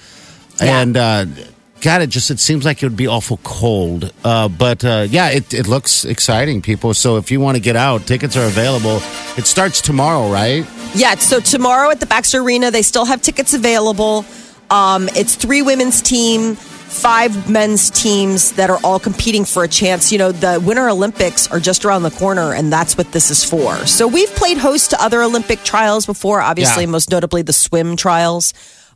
Yeah. 0.61 0.81
and 0.81 0.97
uh, 0.97 1.25
God, 1.81 2.03
it 2.03 2.11
just 2.11 2.31
it 2.31 2.39
seems 2.39 2.65
like 2.65 2.83
it 2.83 2.87
would 2.87 2.97
be 2.97 3.09
awful 3.09 3.39
cold. 3.43 4.13
Uh, 4.23 4.49
but 4.49 4.85
uh, 4.85 5.07
yeah, 5.09 5.31
it, 5.31 5.53
it 5.55 5.67
looks 5.67 6.05
exciting, 6.05 6.61
people. 6.63 6.93
So 6.95 7.17
if 7.17 7.31
you 7.31 7.41
want 7.41 7.57
to 7.57 7.61
get 7.63 7.75
out, 7.75 8.07
tickets 8.07 8.37
are 8.37 8.45
available. 8.47 9.01
It 9.37 9.47
starts 9.47 9.81
tomorrow, 9.81 10.31
right? 10.31 10.65
Yeah, 10.95 11.15
so 11.17 11.41
tomorrow 11.41 11.91
at 11.91 11.99
the 12.01 12.07
Baxter 12.07 12.41
Arena, 12.41 12.71
they 12.71 12.83
still 12.83 13.07
have 13.07 13.23
tickets 13.23 13.55
available. 13.55 14.25
Um, 14.71 15.09
it's 15.17 15.35
three 15.35 15.63
women's 15.63 16.01
team, 16.03 16.57
five 16.93 17.49
men's 17.51 17.91
teams 17.91 18.53
that 18.53 18.71
are 18.71 18.79
all 18.85 18.99
competing 19.01 19.45
for 19.45 19.65
a 19.65 19.69
chance. 19.69 20.13
You 20.13 20.19
know, 20.19 20.33
the 20.33 20.61
Winter 20.65 20.89
Olympics 20.89 21.49
are 21.49 21.59
just 21.61 21.85
around 21.85 22.03
the 22.03 22.11
corner, 22.11 22.53
and 22.55 22.73
that's 22.73 22.97
what 22.97 23.11
this 23.13 23.31
is 23.31 23.43
for. 23.45 23.75
So 23.87 24.07
we've 24.07 24.31
played 24.31 24.59
host 24.59 24.91
to 24.91 25.03
other 25.03 25.23
Olympic 25.23 25.63
trials 25.65 26.07
before, 26.07 26.41
obviously, 26.41 26.85
Yeah. 26.85 26.91
most 26.91 27.11
notably 27.11 27.43
the 27.43 27.53
swim 27.53 27.97
trials. 27.97 28.53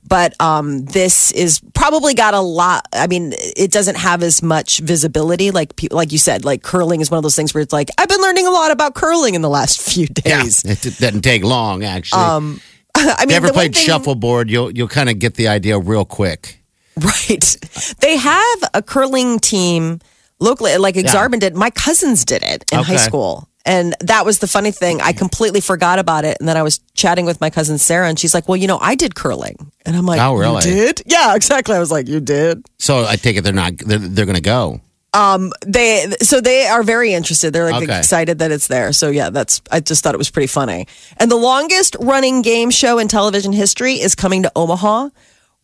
But 0.08 0.40
um, 0.40 0.84
this 0.84 1.32
is 1.32 1.60
probably 1.74 2.14
got 2.14 2.32
a 2.32 2.40
lot. 2.40 2.86
I 2.92 3.08
mean, 3.08 3.32
it 3.34 3.72
doesn't 3.72 3.96
have 3.96 4.22
as 4.22 4.40
much 4.40 4.78
visibility, 4.78 5.50
like 5.50 5.72
like 5.90 6.12
you 6.12 6.18
said. 6.18 6.44
Like 6.44 6.62
curling 6.62 7.00
is 7.00 7.10
one 7.10 7.18
of 7.18 7.24
those 7.24 7.34
things 7.34 7.52
where 7.52 7.60
it's 7.62 7.72
like 7.72 7.88
I've 7.98 8.08
been 8.08 8.20
learning 8.20 8.46
a 8.46 8.52
lot 8.52 8.70
about 8.70 8.94
curling 8.94 9.34
in 9.34 9.42
the 9.42 9.48
last 9.50 9.80
few 9.92 10.06
days. 10.06 10.64
It, 10.64 10.86
it 10.86 10.98
doesn't 10.98 11.22
take 11.22 11.42
long, 11.42 11.82
actually. 11.82 12.22
Um, 12.22 12.60
I 12.94 13.00
mean, 13.00 13.16
if 13.18 13.30
you 13.30 13.36
ever 13.36 13.52
played 13.52 13.74
thing- 13.74 13.84
shuffleboard, 13.84 14.48
you'll 14.48 14.70
you'll 14.70 14.86
kind 14.86 15.10
of 15.10 15.18
get 15.18 15.34
the 15.34 15.48
idea 15.48 15.76
real 15.76 16.04
quick. 16.04 16.60
Right. 17.02 17.56
They 18.00 18.16
have 18.16 18.58
a 18.72 18.82
curling 18.82 19.38
team 19.38 20.00
locally, 20.40 20.76
like 20.78 20.94
Exarban 20.94 21.40
did. 21.40 21.54
My 21.54 21.70
cousins 21.70 22.24
did 22.24 22.42
it 22.42 22.64
in 22.72 22.82
high 22.82 22.96
school. 22.96 23.48
And 23.66 23.96
that 24.00 24.24
was 24.24 24.38
the 24.38 24.46
funny 24.46 24.70
thing. 24.70 25.00
I 25.00 25.12
completely 25.12 25.60
forgot 25.60 25.98
about 25.98 26.24
it. 26.24 26.36
And 26.38 26.48
then 26.48 26.56
I 26.56 26.62
was 26.62 26.78
chatting 26.94 27.26
with 27.26 27.40
my 27.40 27.50
cousin 27.50 27.78
Sarah, 27.78 28.08
and 28.08 28.16
she's 28.18 28.32
like, 28.32 28.48
Well, 28.48 28.56
you 28.56 28.68
know, 28.68 28.78
I 28.78 28.94
did 28.94 29.16
curling. 29.16 29.72
And 29.84 29.96
I'm 29.96 30.06
like, 30.06 30.20
Oh, 30.20 30.34
really? 30.34 30.54
You 30.70 30.76
did? 30.76 31.02
Yeah, 31.04 31.34
exactly. 31.34 31.74
I 31.74 31.80
was 31.80 31.90
like, 31.90 32.06
You 32.06 32.20
did? 32.20 32.64
So 32.78 33.04
I 33.04 33.16
take 33.16 33.36
it 33.36 33.42
they're 33.42 33.52
not 33.52 33.76
they're, 33.78 33.98
they're 33.98 34.24
going 34.24 34.36
to 34.36 34.40
go. 34.40 34.80
Um, 35.12 35.52
they 35.66 36.06
so 36.20 36.40
they 36.40 36.66
are 36.66 36.82
very 36.84 37.12
interested. 37.12 37.52
They're 37.52 37.70
like 37.70 37.82
Okay. 37.82 37.98
excited 37.98 38.38
that 38.38 38.52
it's 38.52 38.68
there. 38.68 38.92
So 38.92 39.10
yeah, 39.10 39.30
that's 39.30 39.60
I 39.72 39.80
just 39.80 40.04
thought 40.04 40.14
it 40.14 40.18
was 40.18 40.30
pretty 40.30 40.46
funny. 40.46 40.86
And 41.16 41.28
the 41.30 41.36
longest 41.36 41.96
running 42.00 42.42
game 42.42 42.70
show 42.70 42.98
in 42.98 43.08
television 43.08 43.52
history 43.52 43.94
is 43.94 44.14
coming 44.14 44.44
to 44.44 44.52
Omaha. 44.54 45.08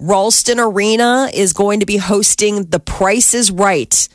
Ralston 0.02 0.58
Arena 0.58 1.30
is 1.32 1.52
going 1.52 1.78
to 1.78 1.86
be 1.86 1.96
hosting 1.96 2.64
The 2.64 2.80
Price 2.80 3.34
is 3.34 3.52
Right. 3.52 4.08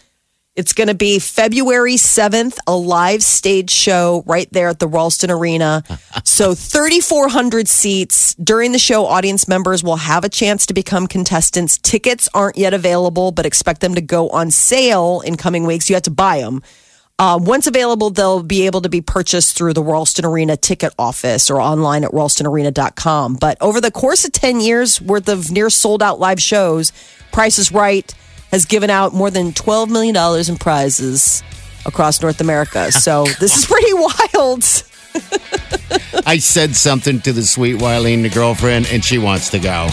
It's 0.53 0.73
going 0.73 0.89
to 0.89 0.95
be 0.95 1.17
February 1.19 1.95
7th, 1.95 2.57
a 2.67 2.75
live 2.75 3.23
stage 3.23 3.69
show 3.69 4.21
right 4.25 4.51
there 4.51 4.67
at 4.67 4.79
the 4.79 4.87
Ralston 4.87 5.31
Arena. 5.31 5.83
So 6.23 6.53
3,400 6.53 7.67
seats. 7.67 8.35
During 8.35 8.71
the 8.71 8.79
show, 8.79 9.05
audience 9.05 9.47
members 9.47 9.81
will 9.83 9.95
have 9.95 10.23
a 10.23 10.29
chance 10.29 10.65
to 10.65 10.73
become 10.73 11.07
contestants. 11.07 11.77
Tickets 11.77 12.27
aren't 12.33 12.57
yet 12.57 12.73
available, 12.73 13.31
but 13.31 13.45
expect 13.45 13.81
them 13.81 13.95
to 13.95 14.01
go 14.01 14.29
on 14.29 14.51
sale 14.51 15.21
in 15.21 15.37
coming 15.37 15.65
weeks. 15.65 15.89
You 15.89 15.95
have 15.95 16.03
to 16.03 16.11
buy 16.11 16.41
them. 16.41 16.61
Uh, 17.19 17.39
once 17.41 17.65
available, 17.65 18.11
they'll 18.11 18.43
be 18.43 18.67
able 18.67 18.81
to 18.81 18.89
be 18.89 19.01
purchased 19.01 19.57
through 19.57 19.73
the 19.73 19.81
Ralston 19.81 20.23
Arena 20.23 20.55
ticket 20.55 20.93
office 20.99 21.49
or 21.49 21.59
online 21.59 22.03
at 22.03 22.11
ralstonarena.com. 22.11 23.35
But 23.35 23.57
over 23.59 23.81
the 23.81 23.89
course 23.89 24.23
of 24.23 24.31
10 24.33 24.59
years 24.59 25.01
worth 25.01 25.27
of 25.27 25.49
near 25.51 25.71
sold 25.71 26.03
out 26.03 26.19
live 26.19 26.39
shows, 26.39 26.91
Price 27.31 27.57
is 27.57 27.71
Right 27.71 28.13
has 28.51 28.65
given 28.65 28.89
out 28.89 29.13
more 29.13 29.31
than 29.31 29.51
$12 29.51 29.89
million 29.89 30.15
in 30.47 30.57
prizes 30.57 31.41
across 31.85 32.21
North 32.21 32.39
America. 32.39 32.91
So 32.97 33.25
this 33.39 33.57
is 33.57 33.65
pretty 33.65 33.93
wild. 33.93 34.63
I 36.25 36.37
said 36.37 36.75
something 36.75 37.19
to 37.21 37.33
the 37.33 37.43
sweet 37.43 37.77
Wileen, 37.77 38.21
the 38.21 38.29
girlfriend, 38.29 38.87
and 38.91 39.03
she 39.03 39.17
wants 39.17 39.49
to 39.51 39.59
go. 39.59 39.89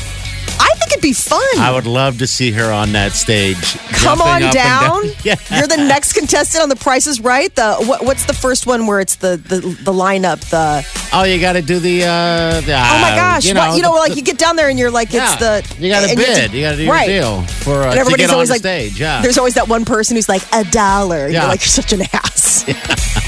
I 0.94 0.98
it'd 0.98 1.02
be 1.02 1.12
fun. 1.12 1.40
I 1.58 1.72
would 1.72 1.86
love 1.86 2.18
to 2.18 2.26
see 2.26 2.52
her 2.52 2.72
on 2.72 2.92
that 2.92 3.12
stage. 3.12 3.76
Come 4.02 4.20
on 4.20 4.42
and 4.42 4.52
down. 4.52 5.02
Yeah. 5.24 5.36
You're 5.50 5.66
the 5.66 5.76
next 5.78 6.12
contestant 6.12 6.62
on 6.62 6.68
The 6.68 6.76
Price 6.76 7.06
is 7.06 7.20
Right. 7.20 7.54
The 7.54 7.76
what, 7.86 8.04
what's 8.04 8.26
the 8.26 8.34
first 8.34 8.66
one 8.66 8.86
where 8.86 9.00
it's 9.00 9.16
the 9.16 9.36
the, 9.36 9.60
the 9.60 9.92
lineup? 9.92 10.40
The 10.50 10.86
Oh, 11.12 11.22
you 11.24 11.40
got 11.40 11.54
to 11.54 11.62
do 11.62 11.78
the. 11.78 12.04
Uh, 12.04 12.60
the 12.60 12.72
oh 12.74 12.98
my 13.00 13.14
gosh, 13.16 13.44
You 13.46 13.54
what, 13.54 13.68
know, 13.70 13.76
you 13.76 13.82
know, 13.82 13.92
the- 13.94 13.98
like 14.00 14.16
you 14.16 14.22
get 14.22 14.36
down 14.38 14.56
there 14.56 14.68
and 14.68 14.78
you're 14.78 14.90
like, 14.90 15.08
it's 15.12 15.36
the 15.36 15.64
You 15.78 15.88
got 15.90 16.08
to 16.08 16.14
bid. 16.16 16.52
You 16.52 16.60
got 16.62 16.72
to 16.72 16.76
do 16.76 16.82
your 16.84 16.92
right. 16.92 17.06
deal 17.06 17.42
for 17.42 17.82
uh, 17.82 17.90
And 17.90 17.98
everybody's 17.98 18.26
get 18.26 18.34
always 18.34 18.50
like, 18.50 18.60
stage. 18.60 19.00
Yeah. 19.00 19.22
There's 19.22 19.38
always 19.38 19.54
that 19.54 19.68
one 19.68 19.84
person 19.84 20.16
who's 20.16 20.28
like 20.28 20.42
a 20.52 20.64
dollar. 20.64 21.28
Yeah. 21.28 21.40
You're 21.40 21.48
like, 21.48 21.60
you're 21.60 21.68
such 21.68 21.92
an 21.92 22.02
ass. 22.12 22.64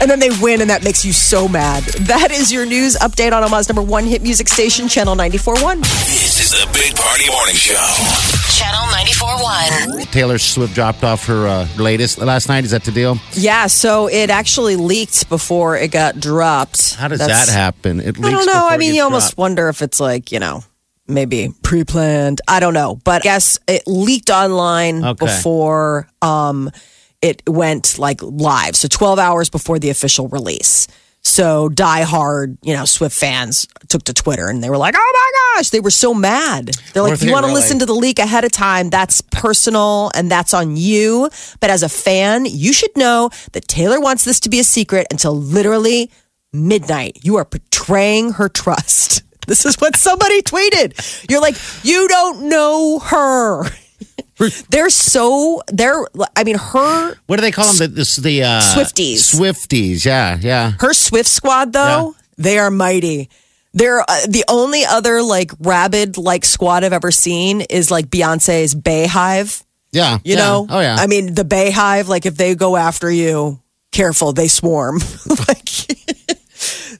and 0.00 0.10
then 0.10 0.18
they 0.18 0.30
win, 0.40 0.60
and 0.60 0.70
that 0.70 0.82
makes 0.84 1.04
you 1.04 1.12
so 1.12 1.46
mad. 1.48 1.82
That 1.84 2.30
is 2.30 2.52
your 2.52 2.66
news 2.66 2.96
update 2.96 3.32
on 3.32 3.42
Omaha's 3.44 3.68
number 3.68 3.82
one 3.82 4.04
hit 4.04 4.22
music 4.22 4.48
station, 4.48 4.88
Channel 4.88 5.14
94.1. 5.16 5.80
This 5.80 6.40
is 6.40 6.50
the 6.52 6.66
Big 6.72 6.96
Party 6.96 7.28
Morning 7.30 7.54
Show. 7.54 7.74
Channel 8.52 8.86
94.1. 8.88 10.10
Taylor 10.12 10.38
Swift 10.38 10.74
dropped 10.74 11.04
off 11.04 11.26
her 11.26 11.46
uh, 11.46 11.68
latest 11.78 12.18
last 12.18 12.48
night. 12.48 12.64
Is 12.64 12.70
that 12.72 12.84
the 12.84 12.90
deal? 12.92 13.16
Yeah, 13.32 13.66
so 13.66 14.08
it 14.08 14.30
actually 14.30 14.76
leaked 14.76 15.28
before 15.28 15.76
it 15.76 15.90
got 15.90 16.18
dropped. 16.20 16.94
How 16.94 17.08
does 17.08 17.18
That's- 17.20 17.46
that 17.46 17.52
happen? 17.52 18.00
It 18.00 18.18
I 18.22 18.30
don't 18.30 18.46
know. 18.46 18.66
I 18.68 18.76
mean, 18.76 18.88
gets 18.90 18.96
you 18.96 19.02
almost 19.04 19.28
dropped. 19.30 19.38
wonder 19.38 19.68
if 19.68 19.82
it's 19.82 20.00
like, 20.00 20.32
you 20.32 20.38
know, 20.40 20.64
maybe 21.06 21.50
pre 21.62 21.84
planned. 21.84 22.40
I 22.48 22.60
don't 22.60 22.74
know. 22.74 22.98
But 23.04 23.22
I 23.22 23.24
guess 23.24 23.58
it 23.66 23.82
leaked 23.86 24.30
online 24.30 25.04
Okay. 25.04 25.26
before 25.26 26.08
um, 26.22 26.70
it 27.22 27.42
went 27.48 27.98
like 27.98 28.22
live. 28.22 28.76
So 28.76 28.88
12 28.88 29.18
hours 29.18 29.50
before 29.50 29.78
the 29.78 29.90
official 29.90 30.28
release. 30.28 30.88
So 31.22 31.68
diehard, 31.68 32.56
you 32.62 32.74
know, 32.74 32.86
Swift 32.86 33.14
fans 33.14 33.66
took 33.88 34.04
to 34.04 34.14
Twitter 34.14 34.48
and 34.48 34.62
they 34.64 34.70
were 34.70 34.78
like, 34.78 34.94
oh 34.96 35.12
my 35.12 35.58
gosh, 35.58 35.68
they 35.70 35.80
were 35.80 35.90
so 35.90 36.14
mad. 36.14 36.70
They're 36.92 37.02
like, 37.02 37.12
if 37.12 37.22
you 37.22 37.32
want 37.32 37.44
to 37.44 37.52
listen 37.52 37.78
to 37.80 37.86
the 37.86 37.94
leak 37.94 38.18
ahead 38.18 38.44
of 38.44 38.52
time, 38.52 38.88
that's 38.88 39.20
personal 39.20 40.10
and 40.14 40.30
that's 40.30 40.54
on 40.54 40.78
you. 40.78 41.28
But 41.60 41.68
as 41.68 41.82
a 41.82 41.90
fan, 41.90 42.46
you 42.46 42.72
should 42.72 42.96
know 42.96 43.28
that 43.52 43.68
Taylor 43.68 44.00
wants 44.00 44.24
this 44.24 44.40
to 44.40 44.48
be 44.48 44.60
a 44.60 44.64
secret 44.64 45.08
until 45.10 45.36
literally 45.36 46.10
midnight. 46.54 47.18
You 47.22 47.36
are 47.36 47.44
betraying 47.44 48.32
her 48.32 48.48
trust. 48.48 49.22
This 49.46 49.66
is 49.66 49.74
what 49.80 49.96
somebody 49.96 50.42
tweeted. 50.42 51.26
You're 51.28 51.40
like, 51.40 51.56
you 51.82 52.06
don't 52.06 52.48
know 52.48 53.00
her. 53.00 53.64
they're 54.70 54.90
so 54.90 55.62
they're. 55.68 56.04
I 56.36 56.44
mean, 56.44 56.58
her 56.58 57.14
What 57.26 57.36
do 57.36 57.42
they 57.42 57.50
call 57.50 57.66
them? 57.66 57.76
The, 57.76 57.88
this, 57.88 58.16
the 58.16 58.42
uh, 58.42 58.60
Swifties. 58.60 59.34
Swifties, 59.34 60.04
yeah, 60.04 60.38
yeah. 60.40 60.72
her 60.80 60.92
Swift 60.92 61.28
squad 61.28 61.72
though 61.72 62.14
they 62.40 62.58
are 62.58 62.70
mighty. 62.70 63.28
They're 63.72 64.00
uh, 64.00 64.26
the 64.26 64.44
only 64.48 64.84
other 64.84 65.22
like 65.22 65.52
rabid 65.60 66.18
like 66.18 66.44
squad 66.44 66.82
I've 66.82 66.92
ever 66.92 67.10
seen 67.12 67.60
is 67.60 67.90
like 67.90 68.06
Beyonce's 68.06 68.74
Beyhive. 68.74 69.62
Yeah. 69.92 70.18
You 70.24 70.34
yeah. 70.34 70.36
know? 70.36 70.66
Oh, 70.68 70.80
yeah. 70.80 70.96
I 70.98 71.06
mean, 71.06 71.34
the 71.34 71.44
Beyhive. 71.44 72.08
Like 72.08 72.26
if 72.26 72.36
they 72.36 72.54
go 72.54 72.76
after 72.76 73.10
you, 73.10 73.60
careful, 73.92 74.32
they 74.32 74.48
swarm. 74.48 75.00
like. 75.48 75.68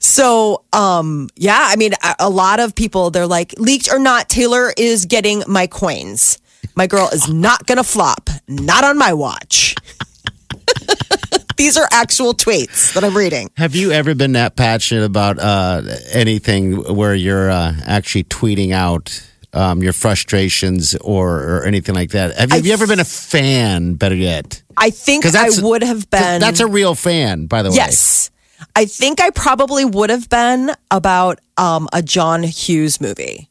So, 0.03 0.65
um, 0.73 1.29
yeah, 1.37 1.59
I 1.61 1.77
mean, 1.77 1.93
a, 2.03 2.17
a 2.21 2.31
lot 2.31 2.59
of 2.59 2.75
people, 2.75 3.11
they're 3.11 3.27
like, 3.27 3.55
leaked 3.59 3.93
or 3.93 3.99
not, 3.99 4.29
Taylor 4.29 4.73
is 4.77 5.05
getting 5.05 5.43
my 5.47 5.67
coins. 5.67 6.39
My 6.75 6.87
girl 6.87 7.09
is 7.13 7.29
not 7.29 7.67
going 7.67 7.79
to 7.79 7.85
flop. 7.85 8.31
Not 8.49 8.85
on 8.85 8.99
my 8.99 9.13
watch. 9.13 9.75
These 11.57 11.77
are 11.77 11.87
actual 11.91 12.33
tweets 12.33 12.95
that 12.95 13.05
I'm 13.05 13.15
reading. 13.17 13.51
Have 13.57 13.75
you 13.75 13.93
ever 13.93 14.15
been 14.15 14.33
that 14.33 14.57
passionate 14.57 15.05
about 15.05 15.39
uh, 15.39 15.83
anything 16.11 16.95
where 16.95 17.15
you're 17.15 17.51
uh, 17.51 17.75
actually 17.85 18.25
tweeting 18.25 18.73
out 18.73 19.29
um, 19.53 19.83
your 19.83 19.93
frustrations 19.93 20.95
or, 20.97 21.43
or 21.43 21.65
anything 21.65 21.95
like 21.95 22.13
that? 22.13 22.35
Have 22.37 22.51
you, 22.51 22.57
have 22.57 22.67
you 22.67 22.73
ever 22.73 22.87
been 22.87 23.01
a 23.01 23.05
fan, 23.05 23.95
better 23.95 24.15
yet? 24.15 24.63
I 24.77 24.89
think 24.89 25.27
I 25.27 25.51
would 25.61 25.83
have 25.83 26.09
been. 26.09 26.41
That's 26.41 26.61
a 26.61 26.67
real 26.67 26.95
fan, 26.95 27.47
by 27.47 27.63
the 27.63 27.71
way. 27.71 27.77
Yes. 27.77 28.31
I 28.75 28.87
think 28.87 29.21
I 29.21 29.31
probably 29.31 29.85
would 29.85 30.11
have 30.11 30.29
been 30.29 30.71
about 30.91 31.41
um, 31.59 31.89
a 31.93 32.03
John 32.03 32.43
Hughes 32.43 33.01
movie. 33.01 33.50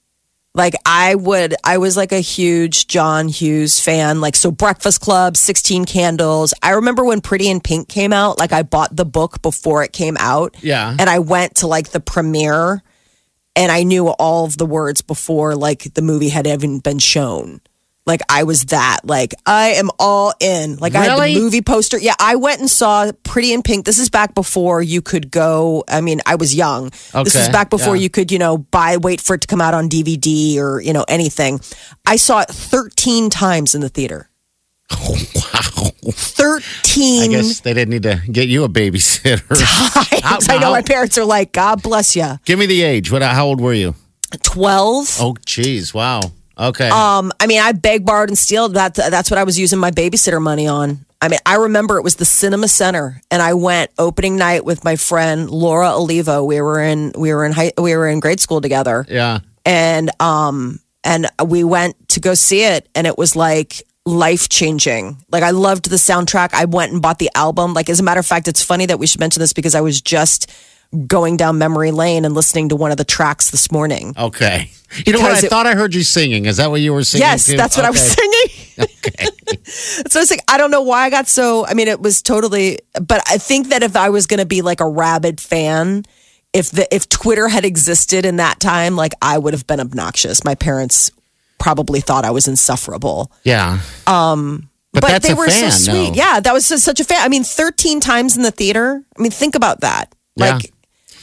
Like 0.56 0.74
I 0.86 1.15
would, 1.15 1.56
I 1.63 1.77
was 1.77 1.96
like 1.96 2.12
a 2.12 2.20
huge 2.20 2.88
John 2.88 3.27
Hughes 3.27 3.79
fan. 3.79 4.20
Like 4.20 4.36
so, 4.36 4.51
Breakfast 4.51 5.00
Club, 5.00 5.38
Sixteen 5.38 5.86
Candles. 5.86 6.53
I 6.63 6.72
remember 6.72 7.06
when 7.06 7.22
Pretty 7.22 7.48
in 7.50 7.62
Pink 7.62 7.88
came 7.88 8.12
out. 8.12 8.39
Like 8.39 8.51
I 8.51 8.63
bought 8.63 8.96
the 8.96 9.06
book 9.06 9.41
before 9.41 9.84
it 9.84 9.94
came 9.94 10.18
out. 10.20 10.56
Yeah. 10.62 10.96
and 11.00 11.10
I 11.10 11.20
went 11.20 11.56
to 11.58 11.68
like 11.68 11.89
the 11.89 12.00
premiere, 12.00 12.82
and 13.56 13.72
I 13.72 13.84
knew 13.84 14.08
all 14.08 14.46
of 14.46 14.58
the 14.58 14.65
words 14.65 15.01
before 15.01 15.56
like 15.56 15.94
the 15.94 16.01
movie 16.01 16.29
had 16.29 16.48
even 16.48 16.79
been 16.79 17.00
shown. 17.00 17.62
Like 18.10 18.22
I 18.28 18.42
was 18.42 18.63
that. 18.66 19.01
Like 19.04 19.36
I 19.46 19.74
am 19.74 19.92
all 20.00 20.34
in. 20.39 20.78
Like 20.78 20.96
I 20.96 21.06
had 21.06 21.20
the 21.36 21.39
movie 21.39 21.62
poster. 21.62 22.00
Yeah, 22.00 22.16
I 22.20 22.38
went 22.38 22.60
and 22.60 22.68
saw 22.68 23.12
Pretty 23.24 23.54
in 23.54 23.62
Pink. 23.62 23.86
This 23.86 24.00
is 24.00 24.10
back 24.10 24.34
before 24.34 24.82
you 24.82 25.04
could 25.04 25.30
go. 25.30 25.84
I 25.88 26.01
mean, 26.01 26.20
I 26.25 26.34
was 26.34 26.56
young. 26.56 26.86
This 26.89 27.13
Okay, 27.13 27.39
was 27.39 27.50
back 27.50 27.70
before 27.70 27.96
yeah. 27.96 28.01
you 28.01 28.10
could, 28.10 28.32
you 28.32 28.39
know, 28.39 28.58
buy, 28.58 28.98
wait 28.98 29.22
for 29.22 29.36
it 29.36 29.42
to 29.42 29.48
come 29.48 29.62
out 29.62 29.75
on 29.75 29.89
DVD 29.89 30.58
or, 30.58 30.82
you 30.82 30.92
know, 30.92 31.06
anything. 31.08 31.60
I 32.08 32.16
saw 32.16 32.39
it 32.39 32.50
13 32.50 33.30
times 33.30 33.75
in 33.75 33.82
the 33.82 33.89
theater. 33.89 34.28
Wow. 35.36 35.92
13 36.12 37.22
I 37.22 37.28
guess 37.28 37.60
they 37.62 37.74
didn't 37.74 37.89
need 37.92 38.04
to 38.04 38.22
get 38.32 38.48
you 38.50 38.63
a 38.63 38.70
babysitter. 38.70 39.48
times. 40.22 40.50
I 40.50 40.58
know 40.58 40.72
my 40.72 40.82
parents 40.82 41.18
are 41.18 41.25
like, 41.25 41.51
God 41.51 41.84
bless 41.84 42.16
you. 42.16 42.39
Give 42.46 42.58
me 42.58 42.66
the 42.66 42.82
age. 42.82 43.12
What? 43.12 43.22
How 43.22 43.46
old 43.46 43.62
were 43.62 43.74
you? 43.74 43.94
12. 44.42 45.18
Oh, 45.20 45.36
geez. 45.46 45.94
Wow. 45.94 46.22
Okay. 46.60 46.89
Um, 46.89 47.32
I 47.39 47.48
mean, 47.48 47.62
I 47.62 47.72
begged, 47.72 48.06
borrowed, 48.06 48.30
and 48.30 48.38
stealed. 48.38 48.74
That 48.74 48.96
that's 48.96 49.32
what 49.32 49.38
I 49.38 49.44
was 49.44 49.58
using 49.58 49.80
my 49.80 49.92
babysitter 49.92 50.42
money 50.42 50.68
on. 50.68 51.06
I 51.22 51.28
mean, 51.28 51.39
I 51.46 51.56
remember 51.56 51.98
it 51.98 52.04
was 52.04 52.16
the 52.16 52.25
Cinema 52.25 52.68
Center, 52.68 53.22
and 53.32 53.42
I 53.42 53.54
went 53.54 53.92
opening 53.98 54.38
night 54.38 54.66
with 54.66 54.84
my 54.84 54.96
friend 54.96 55.50
Laura 55.50 55.92
Olivo. 55.92 56.44
We 56.44 56.62
were 56.62 56.82
in 56.82 57.13
we 57.18 57.34
were 57.34 57.46
in 57.46 57.54
high, 57.54 57.72
we 57.78 57.96
were 57.96 58.08
in 58.08 58.20
grade 58.20 58.39
school 58.39 58.62
together, 58.62 59.06
yeah. 59.10 59.39
and 59.66 60.10
um 60.22 60.80
and 61.04 61.28
we 61.46 61.63
went 61.63 62.10
to 62.10 62.20
go 62.20 62.34
see 62.34 62.63
it, 62.63 62.89
and 62.94 63.08
it 63.08 63.18
was 63.18 63.36
like 63.36 63.82
life 64.06 64.50
changing. 64.50 65.18
Like 65.32 65.44
I 65.44 65.51
loved 65.51 65.89
the 65.89 65.98
soundtrack. 65.98 66.54
I 66.54 66.66
went 66.66 66.92
and 66.92 67.01
bought 67.01 67.20
the 67.20 67.30
album. 67.36 67.74
Like 67.74 67.89
as 67.89 68.00
a 68.00 68.04
matter 68.04 68.20
of 68.20 68.25
fact, 68.25 68.48
it's 68.48 68.63
funny 68.63 68.86
that 68.88 69.00
we 69.00 69.08
should 69.08 69.20
mention 69.20 69.39
this 69.39 69.54
because 69.54 69.75
I 69.75 69.82
was 69.82 70.01
just 70.01 70.51
going 71.08 71.38
down 71.38 71.58
memory 71.58 71.91
lane 71.91 72.25
and 72.25 72.34
listening 72.34 72.69
to 72.69 72.75
one 72.75 72.91
of 72.91 72.98
the 72.98 73.05
tracks 73.05 73.51
this 73.51 73.72
morning. 73.72 74.13
Okay. 74.17 74.72
You 75.05 75.13
know 75.13 75.19
what? 75.19 75.31
I 75.31 75.46
it- 75.46 75.50
thought 75.50 75.67
I 75.67 75.75
heard 75.75 75.93
you 75.93 76.01
singing. 76.03 76.46
Is 76.46 76.58
that 76.58 76.72
what 76.72 76.81
you 76.81 76.93
were 76.93 77.03
singing? 77.03 77.27
Yes, 77.27 77.46
too? 77.46 77.58
that's 77.58 77.77
what 77.77 77.86
I 77.86 77.89
was 77.91 78.01
singing. 78.12 78.65
Okay. 79.05 79.27
So 79.65 80.19
I 80.19 80.22
was 80.24 80.31
like, 80.31 80.41
I 80.48 80.58
don't 80.58 80.72
know 80.72 80.81
why 80.84 81.03
I 81.03 81.10
got 81.10 81.27
so. 81.27 81.65
I 81.65 81.74
mean, 81.74 81.88
it 81.89 82.00
was 82.00 82.22
totally. 82.22 82.79
But 82.93 83.22
I 83.29 83.38
think 83.38 83.69
that 83.69 83.84
if 83.84 83.96
I 83.96 84.10
was 84.10 84.25
going 84.25 84.39
to 84.39 84.46
be 84.46 84.62
like 84.62 84.79
a 84.79 84.88
rabid 84.88 85.41
fan, 85.41 86.05
if 86.53 86.72
the 86.72 86.88
if 86.93 87.10
Twitter 87.10 87.48
had 87.50 87.65
existed 87.65 88.25
in 88.25 88.38
that 88.38 88.60
time, 88.60 88.96
like 88.96 89.13
I 89.22 89.38
would 89.38 89.53
have 89.53 89.67
been 89.67 89.79
obnoxious. 89.79 90.43
My 90.43 90.55
parents 90.55 91.12
probably 91.60 92.00
thought 92.00 92.25
I 92.25 92.31
was 92.31 92.48
insufferable. 92.48 93.31
Yeah. 93.43 93.79
Um. 94.08 94.69
But, 94.93 95.01
But, 95.01 95.22
they 95.24 95.34
were 95.36 95.48
fan, 95.48 95.72
so 95.72 95.91
sweet. 95.91 96.10
no. 96.10 96.15
Yeah, 96.15 96.39
that 96.39 96.53
was 96.53 96.65
such 96.65 97.00
a 97.00 97.03
fan. 97.03 97.22
I 97.22 97.27
mean, 97.27 97.43
thirteen 97.43 98.00
times 98.00 98.38
in 98.38 98.43
the 98.43 98.51
theater. 98.51 99.03
I 99.17 99.22
mean, 99.22 99.31
think 99.31 99.55
about 99.55 99.81
that. 99.81 100.13
Yeah. 100.36 100.60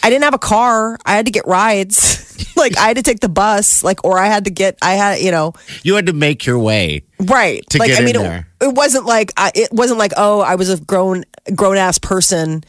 I 0.02 0.10
didn't 0.10 0.24
have 0.24 0.34
a 0.34 0.38
car. 0.38 0.98
I 1.04 1.16
had 1.16 1.26
to 1.26 1.32
get 1.32 1.46
rides. 1.46 2.52
like, 2.56 2.76
I 2.76 2.88
had 2.88 2.96
to 2.96 3.02
take 3.02 3.20
the 3.20 3.28
bus. 3.28 3.82
Like, 3.82 4.04
or 4.04 4.18
I 4.18 4.26
had 4.26 4.44
to 4.44 4.50
get. 4.50 4.78
I 4.82 4.94
had, 4.94 5.20
you 5.20 5.30
know. 5.30 5.54
You 5.82 5.94
had 5.96 6.06
to 6.06 6.12
make 6.12 6.46
your 6.46 6.58
way. 6.58 7.04
Right. 7.18 7.64
to 7.70 7.78
like 7.78 7.88
get 7.88 8.02
I 8.02 8.04
mean 8.04 8.16
it, 8.16 8.44
it 8.60 8.74
wasn't 8.74 9.06
like 9.06 9.32
I, 9.36 9.50
it 9.54 9.72
wasn't 9.72 9.98
like 9.98 10.12
oh 10.16 10.40
I 10.40 10.56
was 10.56 10.68
a 10.68 10.78
grown 10.78 11.24
grown 11.54 11.78
ass 11.78 11.98
person 11.98 12.62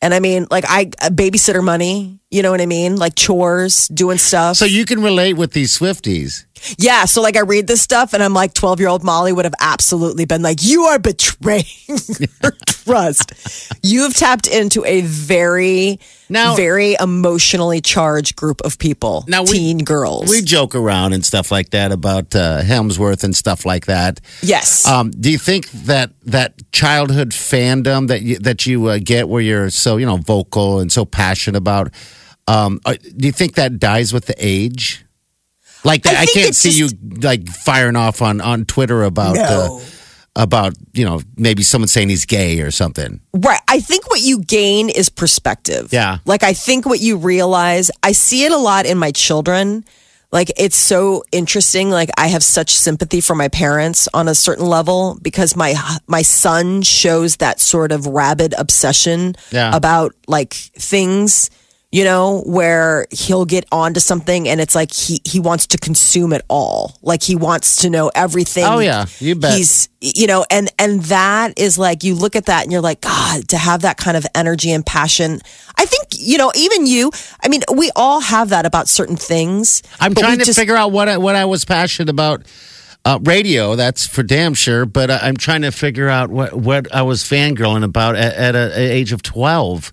and 0.00 0.12
I 0.12 0.20
mean 0.20 0.46
like 0.50 0.64
I 0.66 0.86
babysitter 0.86 1.62
money, 1.62 2.18
you 2.32 2.42
know 2.42 2.50
what 2.50 2.60
I 2.60 2.66
mean? 2.66 2.96
Like 2.96 3.14
chores, 3.14 3.86
doing 3.88 4.18
stuff. 4.18 4.56
So 4.56 4.64
you 4.64 4.84
can 4.84 5.02
relate 5.02 5.34
with 5.34 5.52
these 5.52 5.78
Swifties. 5.78 6.44
yeah, 6.78 7.04
so 7.06 7.20
like 7.20 7.36
I 7.36 7.40
read 7.40 7.66
this 7.66 7.82
stuff 7.82 8.14
and 8.14 8.22
I'm 8.22 8.34
like 8.34 8.54
12-year-old 8.54 9.02
Molly 9.04 9.32
would 9.32 9.44
have 9.44 9.54
absolutely 9.60 10.24
been 10.26 10.42
like 10.42 10.62
you 10.62 10.82
are 10.84 10.98
betraying 10.98 11.64
her 12.42 12.52
trust. 12.66 13.32
You 13.82 14.02
have 14.02 14.14
tapped 14.14 14.46
into 14.46 14.84
a 14.84 15.00
very 15.02 15.98
Now- 16.28 16.54
very 16.54 16.94
emotionally 17.00 17.80
charged 17.80 18.36
group 18.36 18.60
of 18.62 18.78
people, 18.78 19.24
Now, 19.26 19.42
we- 19.42 19.52
teen 19.58 19.78
girls. 19.78 20.30
We 20.30 20.40
joke 20.40 20.74
around 20.76 21.12
and 21.14 21.24
stuff 21.26 21.50
like 21.50 21.70
that 21.70 21.90
about 21.92 22.34
uh, 22.36 22.62
Hemsworth 22.62 23.24
and 23.24 23.34
stuff 23.34 23.66
like 23.66 23.86
that. 23.86 24.20
yes. 24.40 24.86
Um, 24.86 25.10
do 25.10 25.30
you 25.32 25.38
think 25.38 25.68
that 25.86 26.10
that 26.26 26.54
childhood 26.72 27.30
fandom 27.32 28.06
that 28.08 28.22
you, 28.22 28.38
that 28.38 28.66
you 28.66 28.86
uh, 28.86 28.98
get, 29.02 29.28
where 29.28 29.42
you're 29.42 29.70
so 29.70 29.96
you 29.96 30.06
know 30.06 30.16
vocal 30.16 30.78
and 30.78 30.92
so 30.92 31.04
passionate 31.04 31.58
about, 31.58 31.90
um, 32.48 32.80
uh, 32.84 32.94
do 33.16 33.26
you 33.26 33.32
think 33.32 33.54
that 33.54 33.78
dies 33.78 34.12
with 34.12 34.26
the 34.26 34.34
age? 34.38 35.04
Like 35.84 36.02
that, 36.04 36.16
I 36.16 36.22
I, 36.22 36.26
can't 36.26 36.54
see 36.54 36.70
just- 36.70 36.94
you 37.02 37.18
like 37.20 37.48
firing 37.48 37.96
off 37.96 38.22
on 38.22 38.40
on 38.40 38.64
Twitter 38.64 39.02
about 39.02 39.34
No. 39.36 39.80
uh, 39.80 39.84
about 40.34 40.74
you 40.92 41.04
know 41.04 41.20
maybe 41.36 41.62
someone 41.62 41.88
saying 41.88 42.08
he's 42.08 42.24
gay 42.24 42.60
or 42.60 42.70
something. 42.70 43.20
Right. 43.34 43.60
I 43.68 43.80
think 43.80 44.08
what 44.08 44.20
you 44.20 44.38
gain 44.42 44.88
is 44.90 45.08
perspective. 45.08 45.92
Yeah. 45.92 46.18
Like, 46.24 46.42
I 46.42 46.52
think 46.52 46.86
what 46.86 47.00
you 47.00 47.16
realize, 47.16 47.90
I 48.02 48.12
see 48.12 48.44
it 48.44 48.52
a 48.52 48.56
lot 48.56 48.86
in 48.86 48.96
my 48.98 49.10
children. 49.12 49.84
Like, 50.30 50.50
it's 50.56 50.76
so 50.76 51.24
interesting. 51.32 51.90
Like, 51.90 52.08
I 52.16 52.28
have 52.28 52.42
such 52.42 52.70
sympathy 52.74 53.20
for 53.20 53.34
my 53.34 53.48
parents 53.48 54.08
on 54.14 54.28
a 54.28 54.34
certain 54.34 54.64
level 54.66 55.18
because 55.20 55.54
my, 55.56 55.74
my 56.06 56.22
son 56.22 56.80
shows 56.82 57.36
that 57.36 57.60
sort 57.60 57.92
of 57.92 58.06
rabid 58.06 58.54
obsession 58.56 59.34
Yeah. 59.50 59.76
about 59.76 60.14
like 60.26 60.54
things, 60.54 61.50
you 61.92 62.04
know, 62.04 62.42
where 62.46 63.06
he'll 63.10 63.44
get 63.44 63.66
onto 63.70 64.00
something 64.00 64.48
and 64.48 64.62
it's 64.62 64.74
like 64.74 64.92
he, 64.94 65.20
he 65.26 65.38
wants 65.38 65.66
to 65.68 65.78
consume 65.78 66.32
it 66.32 66.42
all. 66.48 66.98
Like, 67.02 67.22
he 67.22 67.36
wants 67.36 67.76
to 67.82 67.90
know 67.90 68.10
everything. 68.14 68.64
Oh, 68.64 68.78
yeah. 68.78 69.04
You 69.18 69.34
bet. 69.34 69.52
He's, 69.54 69.90
you 70.00 70.26
know, 70.26 70.46
and 70.50 70.72
and 70.78 71.02
that 71.04 71.58
is 71.58 71.76
like 71.76 72.02
you 72.02 72.14
look 72.14 72.34
at 72.34 72.46
that 72.46 72.62
and 72.62 72.72
you're 72.72 72.80
like, 72.80 73.02
God, 73.02 73.46
to 73.48 73.58
have 73.58 73.82
that 73.82 73.98
kind 73.98 74.16
of 74.16 74.26
energy 74.34 74.72
and 74.72 74.84
passion. 74.84 75.40
I 75.76 75.84
think 75.84 76.08
you 76.16 76.38
know, 76.38 76.50
even 76.56 76.86
you. 76.86 77.12
I 77.42 77.48
mean, 77.48 77.62
we 77.72 77.90
all 77.94 78.20
have 78.20 78.48
that 78.48 78.64
about 78.64 78.88
certain 78.88 79.16
things. 79.16 79.82
I'm 80.00 80.14
trying 80.14 80.38
to 80.38 80.44
just- 80.46 80.58
figure 80.58 80.76
out 80.76 80.92
what 80.92 81.08
I, 81.08 81.18
what 81.18 81.36
I 81.36 81.44
was 81.44 81.64
passionate 81.64 82.08
about. 82.08 82.42
Uh, 83.04 83.18
radio, 83.22 83.74
that's 83.74 84.06
for 84.06 84.22
damn 84.22 84.54
sure. 84.54 84.86
But 84.86 85.10
I, 85.10 85.18
I'm 85.22 85.36
trying 85.36 85.62
to 85.62 85.72
figure 85.72 86.08
out 86.08 86.30
what, 86.30 86.54
what 86.54 86.94
I 86.94 87.02
was 87.02 87.24
fangirling 87.24 87.82
about 87.82 88.14
at, 88.14 88.34
at 88.34 88.54
a, 88.54 88.78
a 88.78 88.80
age 88.80 89.12
of 89.12 89.22
12. 89.22 89.92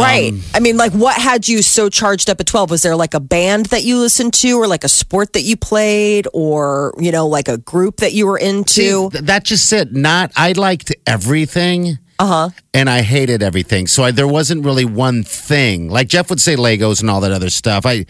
Right. 0.00 0.32
I 0.54 0.60
mean, 0.60 0.76
like, 0.76 0.92
what 0.92 1.20
had 1.20 1.48
you 1.48 1.62
so 1.62 1.88
charged 1.88 2.30
up 2.30 2.40
at 2.40 2.46
12? 2.46 2.70
Was 2.70 2.82
there 2.82 2.96
like 2.96 3.14
a 3.14 3.20
band 3.20 3.66
that 3.66 3.82
you 3.84 3.98
listened 3.98 4.34
to, 4.34 4.52
or 4.52 4.66
like 4.66 4.84
a 4.84 4.88
sport 4.88 5.32
that 5.34 5.42
you 5.42 5.56
played, 5.56 6.26
or, 6.32 6.94
you 6.98 7.12
know, 7.12 7.26
like 7.26 7.48
a 7.48 7.58
group 7.58 7.96
that 7.98 8.12
you 8.12 8.26
were 8.26 8.38
into? 8.38 9.10
See, 9.10 9.18
that's 9.20 9.48
just 9.48 9.72
it. 9.72 9.92
Not 9.92 10.32
I 10.36 10.52
liked 10.52 10.94
everything. 11.06 11.98
Uh 12.18 12.26
huh. 12.26 12.50
and 12.72 12.88
I 12.88 13.02
hated 13.02 13.42
everything. 13.42 13.88
So 13.88 14.04
I, 14.04 14.12
there 14.12 14.28
wasn't 14.28 14.64
really 14.64 14.84
one 14.84 15.24
thing. 15.24 15.88
Like 15.88 16.06
Jeff 16.06 16.30
would 16.30 16.40
say 16.40 16.54
Legos 16.54 17.00
and 17.00 17.10
all 17.10 17.20
that 17.22 17.32
other 17.32 17.50
stuff. 17.50 17.84
I 17.84 18.06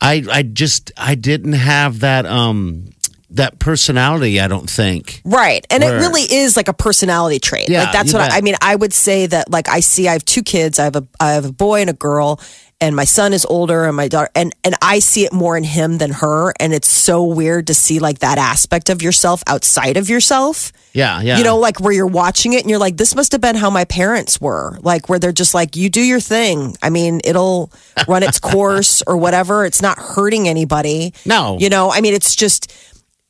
I 0.00 0.24
I 0.30 0.42
just 0.42 0.90
I 0.96 1.14
didn't 1.16 1.52
have 1.52 2.00
that 2.00 2.24
um 2.24 2.86
that 3.36 3.58
personality, 3.58 4.40
I 4.40 4.48
don't 4.48 4.68
think. 4.68 5.20
Right. 5.24 5.66
And 5.70 5.82
Where- 5.82 5.96
it 5.96 6.00
really 6.00 6.22
is 6.22 6.56
like 6.56 6.68
a 6.68 6.74
personality 6.74 7.38
trait. 7.38 7.68
Yeah, 7.68 7.84
like 7.84 7.92
that's 7.92 8.12
what. 8.12 8.30
I, 8.30 8.38
I 8.38 8.40
mean. 8.40 8.54
I 8.60 8.74
would 8.76 8.92
say 8.92 9.26
that 9.26 9.50
like 9.50 9.68
I 9.68 9.80
see 9.80 10.08
I 10.08 10.12
have 10.12 10.24
two 10.24 10.42
kids. 10.42 10.78
I 10.78 10.84
have 10.84 10.96
a 10.96 11.06
I 11.20 11.32
have 11.32 11.44
a 11.44 11.52
boy 11.52 11.80
and 11.80 11.90
a 11.90 11.94
girl 11.94 12.40
and 12.82 12.96
my 12.96 13.04
son 13.04 13.32
is 13.32 13.46
older 13.46 13.84
and 13.84 13.96
my 13.96 14.08
daughter 14.08 14.28
and 14.34 14.54
and 14.64 14.74
I 14.82 14.98
see 14.98 15.24
it 15.24 15.32
more 15.32 15.56
in 15.56 15.62
him 15.62 15.98
than 15.98 16.10
her 16.10 16.52
and 16.58 16.74
it's 16.74 16.88
so 16.88 17.24
weird 17.24 17.68
to 17.68 17.74
see 17.74 18.00
like 18.00 18.18
that 18.18 18.38
aspect 18.38 18.90
of 18.90 19.02
yourself 19.02 19.42
outside 19.46 19.96
of 19.96 20.10
yourself. 20.10 20.72
Yeah, 20.92 21.22
yeah. 21.22 21.38
You 21.38 21.44
know, 21.44 21.58
like 21.58 21.80
where 21.80 21.92
you're 21.92 22.06
watching 22.06 22.52
it 22.52 22.60
and 22.62 22.68
you're 22.68 22.80
like, 22.80 22.96
this 22.96 23.14
must 23.14 23.32
have 23.32 23.40
been 23.40 23.56
how 23.56 23.70
my 23.70 23.84
parents 23.84 24.40
were. 24.40 24.78
Like 24.82 25.08
where 25.08 25.18
they're 25.18 25.32
just 25.32 25.54
like, 25.54 25.74
you 25.76 25.88
do 25.88 26.02
your 26.02 26.20
thing. 26.20 26.76
I 26.82 26.90
mean, 26.90 27.20
it'll 27.24 27.72
run 28.06 28.22
its 28.22 28.38
course 28.52 29.02
or 29.06 29.16
whatever. 29.16 29.64
It's 29.64 29.80
not 29.80 29.98
hurting 29.98 30.48
anybody. 30.48 31.14
No. 31.24 31.56
You 31.58 31.70
know, 31.70 31.90
I 31.90 32.02
mean, 32.02 32.12
it's 32.12 32.34
just, 32.34 32.70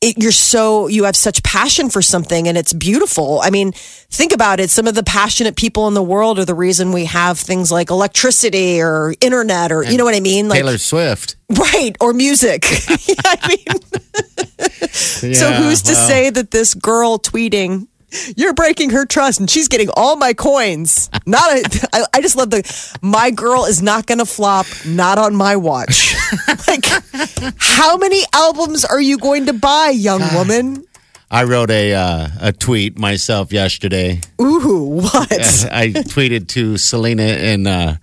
it, 0.03 0.17
you're 0.21 0.31
so, 0.31 0.87
you 0.87 1.05
have 1.05 1.15
such 1.15 1.41
passion 1.43 1.89
for 1.89 2.01
something 2.01 2.47
and 2.47 2.57
it's 2.57 2.73
beautiful. 2.73 3.39
I 3.41 3.49
mean, 3.49 3.71
think 3.71 4.33
about 4.33 4.59
it. 4.59 4.69
Some 4.69 4.85
of 4.87 4.95
the 4.95 5.03
passionate 5.03 5.55
people 5.55 5.87
in 5.87 5.93
the 5.93 6.03
world 6.03 6.37
are 6.39 6.45
the 6.45 6.53
reason 6.55 6.91
we 6.91 7.05
have 7.05 7.39
things 7.39 7.71
like 7.71 7.89
electricity 7.89 8.81
or 8.81 9.13
internet 9.21 9.71
or, 9.71 9.83
you 9.83 9.97
know 9.97 10.05
what 10.05 10.15
I 10.15 10.19
mean? 10.19 10.49
Like, 10.49 10.59
Taylor 10.59 10.77
Swift. 10.77 11.35
right. 11.49 11.95
Or 12.01 12.13
music. 12.13 12.65
I 13.25 13.47
mean, 13.47 13.81
so 14.91 15.27
Yeah, 15.49 15.61
who's 15.63 15.81
to 15.83 15.93
well. 15.93 16.07
say 16.07 16.29
that 16.29 16.51
this 16.51 16.73
girl 16.73 17.17
tweeting, 17.19 17.87
you're 18.35 18.53
breaking 18.53 18.91
her 18.91 19.05
trust 19.05 19.39
and 19.39 19.49
she's 19.49 19.67
getting 19.67 19.89
all 19.95 20.15
my 20.15 20.33
coins? 20.33 21.09
Not 21.25 21.51
a, 21.51 21.87
I, 21.93 22.05
I 22.15 22.21
just 22.21 22.35
love 22.35 22.49
the, 22.49 22.63
my 23.01 23.31
girl 23.31 23.65
is 23.65 23.81
not 23.81 24.05
going 24.05 24.19
to 24.19 24.25
flop, 24.25 24.65
not 24.85 25.17
on 25.17 25.35
my 25.35 25.55
watch. 25.55 26.15
like, 26.67 26.85
how 27.57 27.97
many 27.97 28.21
albums 28.33 28.85
are 28.85 29.01
you 29.01 29.17
going 29.17 29.47
to 29.47 29.53
buy, 29.53 29.89
young 29.89 30.21
woman? 30.33 30.85
I 31.33 31.45
wrote 31.45 31.71
a 31.71 31.95
uh, 31.95 32.27
a 32.41 32.53
tweet 32.53 32.99
myself 32.99 33.51
yesterday. 33.51 34.21
Ooh, 34.39 35.01
what? 35.01 35.31
I 35.71 35.87
tweeted 35.89 36.47
to 36.49 36.77
Selena 36.77 37.23
and 37.23 37.67
uh, 37.67 37.95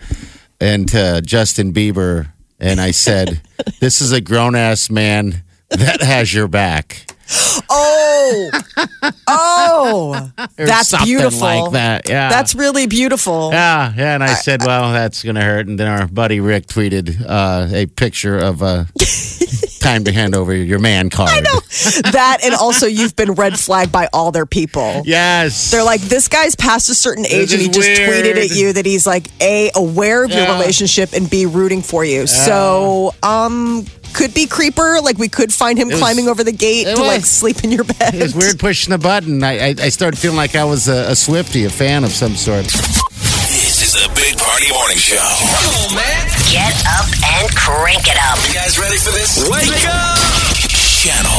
and 0.61 0.88
to 0.88 1.23
Justin 1.25 1.73
Bieber, 1.73 2.33
and 2.59 2.81
I 2.81 2.90
said, 2.90 3.40
"This 3.79 4.01
is 4.01 4.11
a 4.11 4.20
grown 4.20 4.57
ass 4.57 4.90
man 4.90 5.44
that 5.68 6.03
has 6.03 6.35
your 6.35 6.49
back." 6.49 7.10
Oh, 7.73 8.51
oh, 9.29 10.31
Or 10.59 10.66
that's 10.66 11.05
beautiful. 11.05 11.40
like 11.40 11.73
that. 11.73 12.09
Yeah, 12.09 12.29
That's 12.29 12.55
really 12.55 12.87
beautiful. 12.87 13.51
Yeah, 13.53 13.93
yeah, 13.97 14.14
and 14.14 14.25
I 14.25 14.35
said, 14.35 14.62
"Well, 14.64 14.93
that's 14.93 15.23
going 15.23 15.37
to 15.37 15.43
hurt." 15.43 15.69
And 15.69 15.79
then 15.79 15.87
our 15.87 16.07
buddy 16.09 16.40
Rick 16.40 16.66
tweeted 16.66 17.25
uh, 17.27 17.69
a 17.73 17.87
picture 17.87 18.37
of 18.37 18.62
a. 18.62 18.87
time 19.81 20.05
to 20.05 20.12
hand 20.12 20.35
over 20.35 20.55
your 20.55 20.79
man 20.79 21.11
card. 21.11 21.31
I 21.31 21.40
know. 21.40 21.61
that 22.12 22.38
and 22.45 22.55
also 22.55 22.87
you've 22.87 23.16
been 23.16 23.33
red 23.33 23.59
flagged 23.59 23.90
by 23.90 24.09
all 24.12 24.31
their 24.31 24.47
people. 24.47 25.03
Yes, 25.05 25.71
They're 25.71 25.83
like, 25.83 26.01
this 26.03 26.29
guy's 26.29 26.55
past 26.55 26.90
a 26.90 26.95
certain 26.95 27.27
age 27.27 27.53
and 27.53 27.61
he 27.62 27.69
just 27.69 27.88
tweeted 27.88 28.37
at 28.37 28.51
you 28.51 28.75
that 28.75 28.87
he's 28.87 29.07
like 29.07 29.29
A, 29.40 29.71
aware 29.75 30.23
of 30.25 30.31
your 30.31 30.45
relationship 30.53 31.12
and 31.14 31.29
B, 31.29 31.47
rooting 31.47 31.83
for 31.83 32.05
you. 32.05 32.27
So, 32.27 33.14
um, 33.23 33.87
could 34.14 34.35
be 34.35 34.46
creeper. 34.46 34.99
Like 35.03 35.18
we 35.18 35.29
could 35.29 35.53
find 35.53 35.79
him 35.79 35.88
was- 35.88 35.99
climbing 35.99 36.29
over 36.29 36.44
the 36.44 36.53
gate 36.53 36.87
it 36.87 36.96
to 36.96 37.03
like 37.03 37.25
sleep 37.25 37.64
in 37.64 37.70
your 37.73 37.85
bed. 37.85 38.14
It 38.14 38.23
was 38.23 38.35
weird 38.35 38.59
pushing 38.59 38.90
the 38.92 38.99
button. 38.99 39.42
I, 39.42 39.68
I, 39.70 39.75
I 39.81 39.88
started 39.88 40.18
feeling 40.18 40.37
like 40.37 40.55
I 40.55 40.64
was 40.64 40.88
a, 40.88 41.11
a 41.11 41.16
Swifty, 41.16 41.64
a 41.64 41.70
fan 41.70 42.05
of 42.05 42.11
some 42.11 42.37
sort. 42.37 42.64
This 42.66 43.83
is 43.83 43.92
the 43.94 44.09
Big 44.14 44.37
Party 44.38 44.70
Morning 44.73 44.96
Show. 44.99 45.16
Come 45.16 45.90
on, 45.90 45.94
man. 45.96 46.27
Get 46.51 46.75
up 46.87 47.07
and 47.40 47.55
crank 47.57 48.07
it 48.09 48.18
up. 48.20 48.38
You 48.49 48.55
guys 48.55 48.79
ready 48.79 48.99
for 48.99 49.11
this? 49.12 49.49
Wake 49.49 49.87
up! 49.88 50.60
Channel 51.00 51.30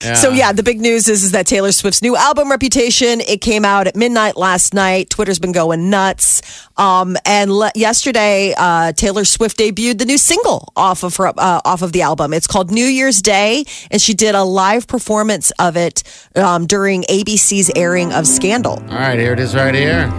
94.1. 0.00 0.16
So 0.16 0.30
yeah, 0.30 0.50
the 0.52 0.64
big 0.64 0.80
news 0.80 1.08
is, 1.08 1.22
is 1.22 1.30
that 1.30 1.46
Taylor 1.46 1.70
Swift's 1.70 2.02
new 2.02 2.16
album 2.16 2.50
Reputation, 2.50 3.20
it 3.20 3.40
came 3.40 3.64
out 3.64 3.86
at 3.86 3.94
midnight 3.94 4.36
last 4.36 4.74
night. 4.74 5.08
Twitter's 5.08 5.38
been 5.38 5.52
going 5.52 5.88
nuts. 5.88 6.42
Um, 6.76 7.16
and 7.24 7.52
le- 7.52 7.70
yesterday, 7.76 8.54
uh, 8.58 8.90
Taylor 8.94 9.24
Swift 9.24 9.56
debuted 9.56 9.98
the 9.98 10.04
new 10.04 10.18
single 10.18 10.72
off 10.74 11.04
of 11.04 11.14
her, 11.18 11.28
uh, 11.28 11.60
off 11.64 11.82
of 11.82 11.92
the 11.92 12.02
album. 12.02 12.34
It's 12.34 12.48
called 12.48 12.72
New 12.72 12.86
Year's 12.86 13.22
Day, 13.22 13.64
and 13.92 14.02
she 14.02 14.14
did 14.14 14.34
a 14.34 14.42
live 14.42 14.88
performance 14.88 15.52
of 15.60 15.76
it 15.76 16.02
um, 16.34 16.66
during 16.66 17.02
ABC's 17.04 17.70
airing 17.76 18.12
of 18.12 18.26
Scandal. 18.26 18.82
All 18.82 18.88
right, 18.88 19.16
here 19.16 19.32
it 19.32 19.38
is 19.38 19.54
right 19.54 19.76
here. 19.76 20.10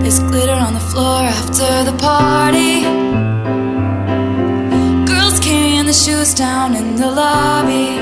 There's 0.00 0.20
glitter 0.20 0.52
on 0.52 0.74
the 0.74 0.80
floor 0.80 1.22
after 1.22 1.90
the 1.90 1.98
party. 1.98 3.09
The 5.90 5.94
shoes 5.94 6.34
down 6.34 6.76
in 6.76 6.94
the 6.94 7.10
lobby. 7.10 7.98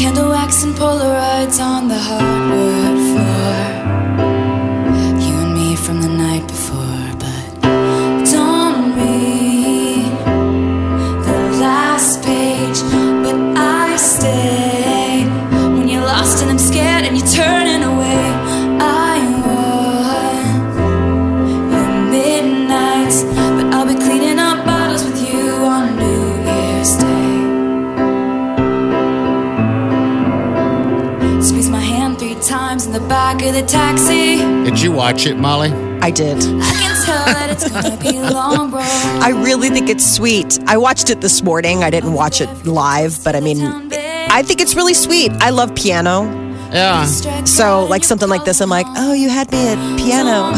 Candle 0.00 0.30
wax 0.30 0.64
and 0.64 0.74
Polaroids 0.74 1.60
on 1.60 1.88
the 1.88 1.98
hardwood 1.98 2.97
Did 34.78 34.84
you 34.84 34.92
watch 34.92 35.26
it, 35.26 35.34
Molly? 35.36 35.72
I 36.02 36.12
did. 36.12 36.36
I 36.36 36.40
can 36.40 37.04
tell 37.04 37.24
that 37.24 37.48
it's 37.50 37.68
gonna 37.68 37.96
be 37.96 38.12
long 38.16 38.70
road. 38.70 38.80
I 39.20 39.30
really 39.30 39.70
think 39.70 39.90
it's 39.90 40.06
sweet. 40.08 40.56
I 40.68 40.76
watched 40.76 41.10
it 41.10 41.20
this 41.20 41.42
morning. 41.42 41.82
I 41.82 41.90
didn't 41.90 42.12
watch 42.12 42.40
it 42.40 42.48
live, 42.64 43.18
but 43.24 43.34
I 43.34 43.40
mean, 43.40 43.60
I 43.60 44.44
think 44.44 44.60
it's 44.60 44.76
really 44.76 44.94
sweet. 44.94 45.32
I 45.40 45.50
love 45.50 45.74
piano. 45.74 46.22
Yeah. 46.72 47.06
So, 47.44 47.86
like 47.86 48.04
something 48.04 48.28
like 48.28 48.44
this, 48.44 48.60
I'm 48.60 48.70
like, 48.70 48.86
oh, 48.90 49.14
you 49.14 49.28
had 49.30 49.50
me 49.50 49.66
at 49.66 49.98
piano. 49.98 50.54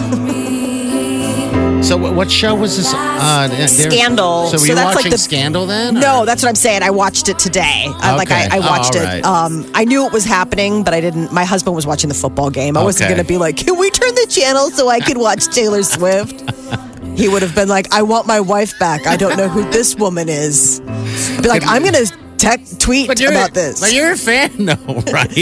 So 1.82 1.96
what, 1.96 2.14
what 2.14 2.30
show 2.30 2.54
was 2.54 2.76
this? 2.76 2.92
Uh, 2.94 3.66
Scandal. 3.66 4.46
So 4.48 4.52
were 4.52 4.58
So 4.58 4.64
you 4.66 4.74
that's 4.74 4.84
like 4.88 4.96
watching 4.96 5.10
the- 5.12 5.18
Scandal 5.18 5.66
then? 5.66 5.96
or- 5.96 6.00
No, 6.00 6.24
that's 6.26 6.42
what 6.42 6.50
I'm 6.50 6.54
saying. 6.54 6.82
I 6.82 6.90
watched 6.90 7.28
it 7.30 7.38
today. 7.38 7.86
I, 7.88 8.14
Like 8.16 8.30
I, 8.30 8.48
I 8.52 8.58
watched 8.60 8.94
Oh, 8.96 9.00
all 9.00 9.06
it. 9.06 9.24
Um, 9.24 9.70
I 9.74 9.86
knew 9.86 10.06
it 10.06 10.12
was 10.12 10.26
happening, 10.26 10.84
but 10.84 10.92
I 10.92 11.00
didn't. 11.00 11.32
My 11.32 11.44
husband 11.44 11.74
was 11.74 11.86
watching 11.86 12.08
the 12.08 12.14
football 12.14 12.50
game. 12.50 12.76
I 12.76 12.84
wasn't 12.84 13.08
going 13.08 13.18
to 13.20 13.26
be 13.26 13.38
like, 13.38 13.56
"Can 13.56 13.78
we 13.78 13.90
turn 13.90 14.09
channel 14.30 14.70
so 14.70 14.88
I 14.88 15.00
could 15.00 15.18
watch 15.18 15.46
Taylor 15.46 15.82
Swift?" 15.82 16.42
he 17.16 17.28
would 17.28 17.42
have 17.42 17.54
been 17.54 17.68
like, 17.68 17.92
"I 17.92 18.02
want 18.02 18.26
my 18.26 18.40
wife 18.40 18.78
back. 18.78 19.06
I 19.06 19.16
don't 19.16 19.36
know 19.36 19.48
who 19.48 19.68
this 19.70 19.96
woman 19.96 20.28
is." 20.28 20.80
Be 21.42 21.48
like, 21.48 21.62
"I'm 21.66 21.82
going 21.82 21.94
to 21.94 22.12
tech 22.38 22.60
tweet 22.78 23.10
about 23.20 23.54
this." 23.54 23.80
But 23.80 23.92
you're 23.92 24.12
a 24.12 24.16
fan, 24.16 24.50
though, 24.66 25.02
right? 25.12 25.36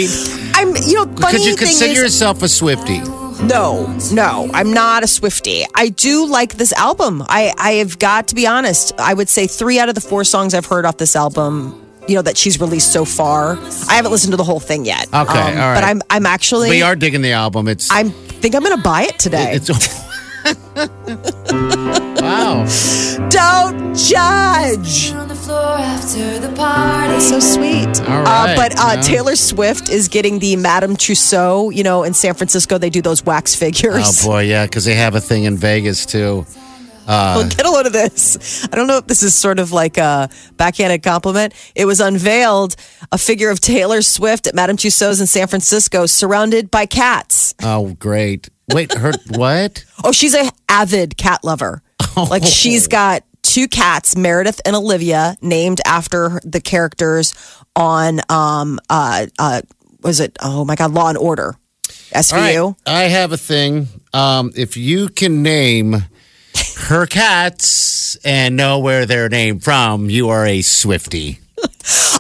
I'm, 0.55 0.75
you 0.77 0.95
know, 0.95 1.07
funny 1.17 1.39
Could 1.39 1.47
you 1.47 1.57
thing 1.57 1.69
consider 1.69 1.93
is, 1.93 1.99
yourself 1.99 2.43
a 2.43 2.49
Swifty? 2.49 3.01
No, 3.43 3.87
no, 4.13 4.51
I'm 4.53 4.73
not 4.73 5.05
a 5.05 5.07
Swifty. 5.07 5.65
I 5.75 5.91
do 5.91 6.27
like 6.27 6.55
this 6.55 6.73
album. 6.73 7.23
I, 7.29 7.55
I 7.57 7.73
have 7.75 7.99
got 7.99 8.29
to 8.29 8.35
be 8.35 8.49
honest. 8.49 8.93
I 8.99 9.15
would 9.15 9.29
say 9.29 9.47
three 9.47 9.79
out 9.79 9.89
of 9.89 9.95
the 9.95 10.01
four 10.01 10.25
songs 10.25 10.55
I've 10.55 10.67
heard 10.67 10.85
off 10.85 10.97
this 10.97 11.15
album, 11.15 11.81
you 12.09 12.15
know, 12.15 12.23
that 12.23 12.37
she's 12.37 12.61
released 12.61 12.93
so 12.93 13.05
far. 13.05 13.59
I 13.89 13.95
haven't 13.95 14.11
listened 14.11 14.33
to 14.33 14.37
the 14.37 14.45
whole 14.45 14.61
thing 14.61 14.85
yet. 14.85 15.13
Um, 15.13 15.29
Okay, 15.29 15.39
all 15.39 15.45
right. 15.55 15.75
But 15.75 15.85
I'm, 15.85 16.01
I'm 16.11 16.27
actually, 16.27 16.71
We 16.71 16.83
are 16.83 16.97
digging 16.97 17.23
the 17.23 17.33
album. 17.33 17.69
It's 17.69 17.91
I 17.91 18.05
think 18.05 18.55
I'm 18.55 18.63
going 18.63 18.77
to 18.77 18.83
buy 18.83 19.03
it 19.03 19.19
today. 19.19 19.53
it's. 19.53 19.69
wow. 22.23 22.65
Don't 23.29 23.95
judge. 23.97 25.13
on 25.13 25.29
the 25.29 25.35
floor 25.35 25.77
after 25.79 26.39
the 26.39 26.53
party. 26.57 27.21
So 27.21 27.41
sweet. 27.41 28.01
All 28.09 28.27
uh, 28.27 28.57
but 28.57 28.79
uh, 28.79 28.93
yeah. 28.95 29.01
Taylor 29.03 29.37
Swift 29.37 29.91
is 29.91 30.09
getting 30.09 30.39
the 30.39 30.57
Madame 30.57 30.97
Tussauds. 30.97 31.75
You 31.75 31.83
know, 31.83 32.05
in 32.05 32.15
San 32.15 32.35
Francisco, 32.35 32.79
they 32.79 32.91
do 32.91 33.03
those 33.03 33.25
wax 33.27 33.55
figures. 33.55 34.25
Oh 34.25 34.29
boy, 34.29 34.43
yeah, 34.45 34.65
because 34.65 34.85
they 34.85 34.95
have 34.95 35.15
a 35.15 35.21
thing 35.21 35.45
in 35.45 35.57
Vegas 35.57 36.07
too. 36.07 36.47
Well, 37.09 37.49
get 37.49 37.65
a 37.65 37.71
load 37.71 37.87
of 37.87 37.93
this. 37.93 38.67
I 38.71 38.77
don't 38.77 38.87
know 38.87 38.99
if 38.99 39.07
this 39.07 39.23
is 39.23 39.35
sort 39.35 39.59
of 39.59 39.73
like 39.73 39.97
a 39.97 40.29
backhanded 40.57 41.03
compliment. 41.03 41.55
It 41.75 41.87
was 41.87 42.01
unveiled 42.01 42.77
a 43.11 43.19
figure 43.19 43.51
of 43.51 43.61
Taylor 43.61 44.03
Swift 44.03 44.47
at 44.47 44.55
Madame 44.55 44.77
Tussauds 44.77 45.21
in 45.21 45.27
San 45.27 45.49
Francisco, 45.49 46.07
surrounded 46.07 46.71
by 46.71 46.87
cats. 46.87 47.55
Oh, 47.63 47.95
great. 47.95 48.51
Wait, 48.73 48.93
her 48.93 49.13
what? 49.31 49.85
Oh, 50.05 50.13
she's 50.13 50.35
a 50.35 50.51
avid 50.69 51.17
cat 51.17 51.43
lover. 51.43 51.83
Like 52.17 52.45
she's 52.45 52.87
got 52.89 53.25
two 53.43 53.67
cats, 53.69 54.17
Meredith 54.17 54.61
and 54.65 54.77
Olivia, 54.77 55.37
named 55.41 55.81
after 55.87 56.41
the 56.45 56.61
characters 56.61 57.35
on 57.75 58.21
um 58.29 58.79
uh 58.91 59.27
uh 59.39 59.63
was 60.03 60.21
it 60.21 60.37
oh 60.41 60.65
my 60.65 60.75
god 60.75 60.93
Law 60.93 61.09
and 61.09 61.19
Order 61.19 61.55
SVU. 62.13 62.65
right, 62.67 62.75
I 62.87 63.03
have 63.05 63.33
a 63.33 63.37
thing. 63.37 63.87
Um, 64.13 64.53
if 64.57 64.77
you 64.77 65.09
can 65.09 65.43
name 65.43 65.97
her 66.87 67.07
cats 67.07 68.17
and 68.25 68.57
know 68.57 68.79
where 68.79 69.07
they're 69.07 69.29
named 69.29 69.63
from, 69.65 70.09
you 70.09 70.31
are 70.31 70.47
a 70.47 70.63
Swifty. 70.63 71.39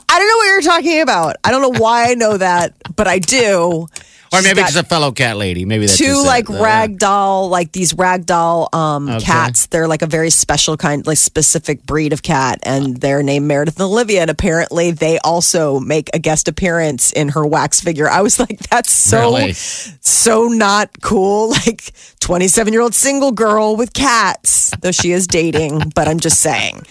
I 0.08 0.18
don't 0.18 0.28
know 0.28 0.36
what 0.36 0.46
you're 0.46 0.62
talking 0.62 1.00
about. 1.00 1.36
I 1.44 1.50
don't 1.50 1.62
know 1.62 1.80
why 1.80 2.10
I 2.10 2.14
know 2.14 2.36
that, 2.36 2.74
but 2.96 3.06
I 3.06 3.18
do. 3.18 3.88
Or 4.32 4.42
maybe 4.42 4.60
it's 4.60 4.76
a 4.76 4.82
fellow 4.82 5.10
cat 5.12 5.36
lady. 5.36 5.64
Maybe 5.64 5.86
that's 5.86 5.96
two 5.98 6.04
just 6.04 6.24
it, 6.24 6.26
like 6.26 6.46
though, 6.48 6.62
rag 6.62 6.98
doll, 6.98 7.48
like 7.48 7.72
these 7.72 7.94
rag 7.94 8.26
doll 8.26 8.68
um, 8.72 9.08
Okay. 9.08 9.24
cats. 9.24 9.66
They're 9.66 9.88
like 9.88 10.02
a 10.02 10.06
very 10.06 10.30
special 10.30 10.76
kind, 10.76 11.06
like 11.06 11.16
specific 11.18 11.84
breed 11.86 12.12
of 12.12 12.22
cat, 12.22 12.58
and 12.62 12.96
they're 12.98 13.22
named 13.22 13.46
Meredith 13.46 13.76
and 13.76 13.84
Olivia. 13.84 14.20
And 14.22 14.30
apparently, 14.30 14.90
they 14.90 15.18
also 15.20 15.80
make 15.80 16.10
a 16.14 16.18
guest 16.18 16.46
appearance 16.48 17.10
in 17.12 17.30
her 17.30 17.46
wax 17.46 17.80
figure. 17.80 18.08
I 18.08 18.20
was 18.22 18.38
like, 18.38 18.58
that's 18.68 18.92
so 18.92 19.20
Really? 19.36 19.52
so 19.54 20.48
not 20.48 20.90
cool. 21.02 21.54
Like 21.66 21.90
twenty 22.20 22.48
seven 22.48 22.72
year 22.72 22.82
old 22.82 22.94
single 22.94 23.32
girl 23.32 23.76
with 23.76 23.92
cats, 23.92 24.70
though 24.80 24.92
she 24.92 25.12
is 25.12 25.26
dating. 25.26 25.92
but 25.94 26.06
I'm 26.08 26.20
just 26.20 26.40
saying. 26.40 26.82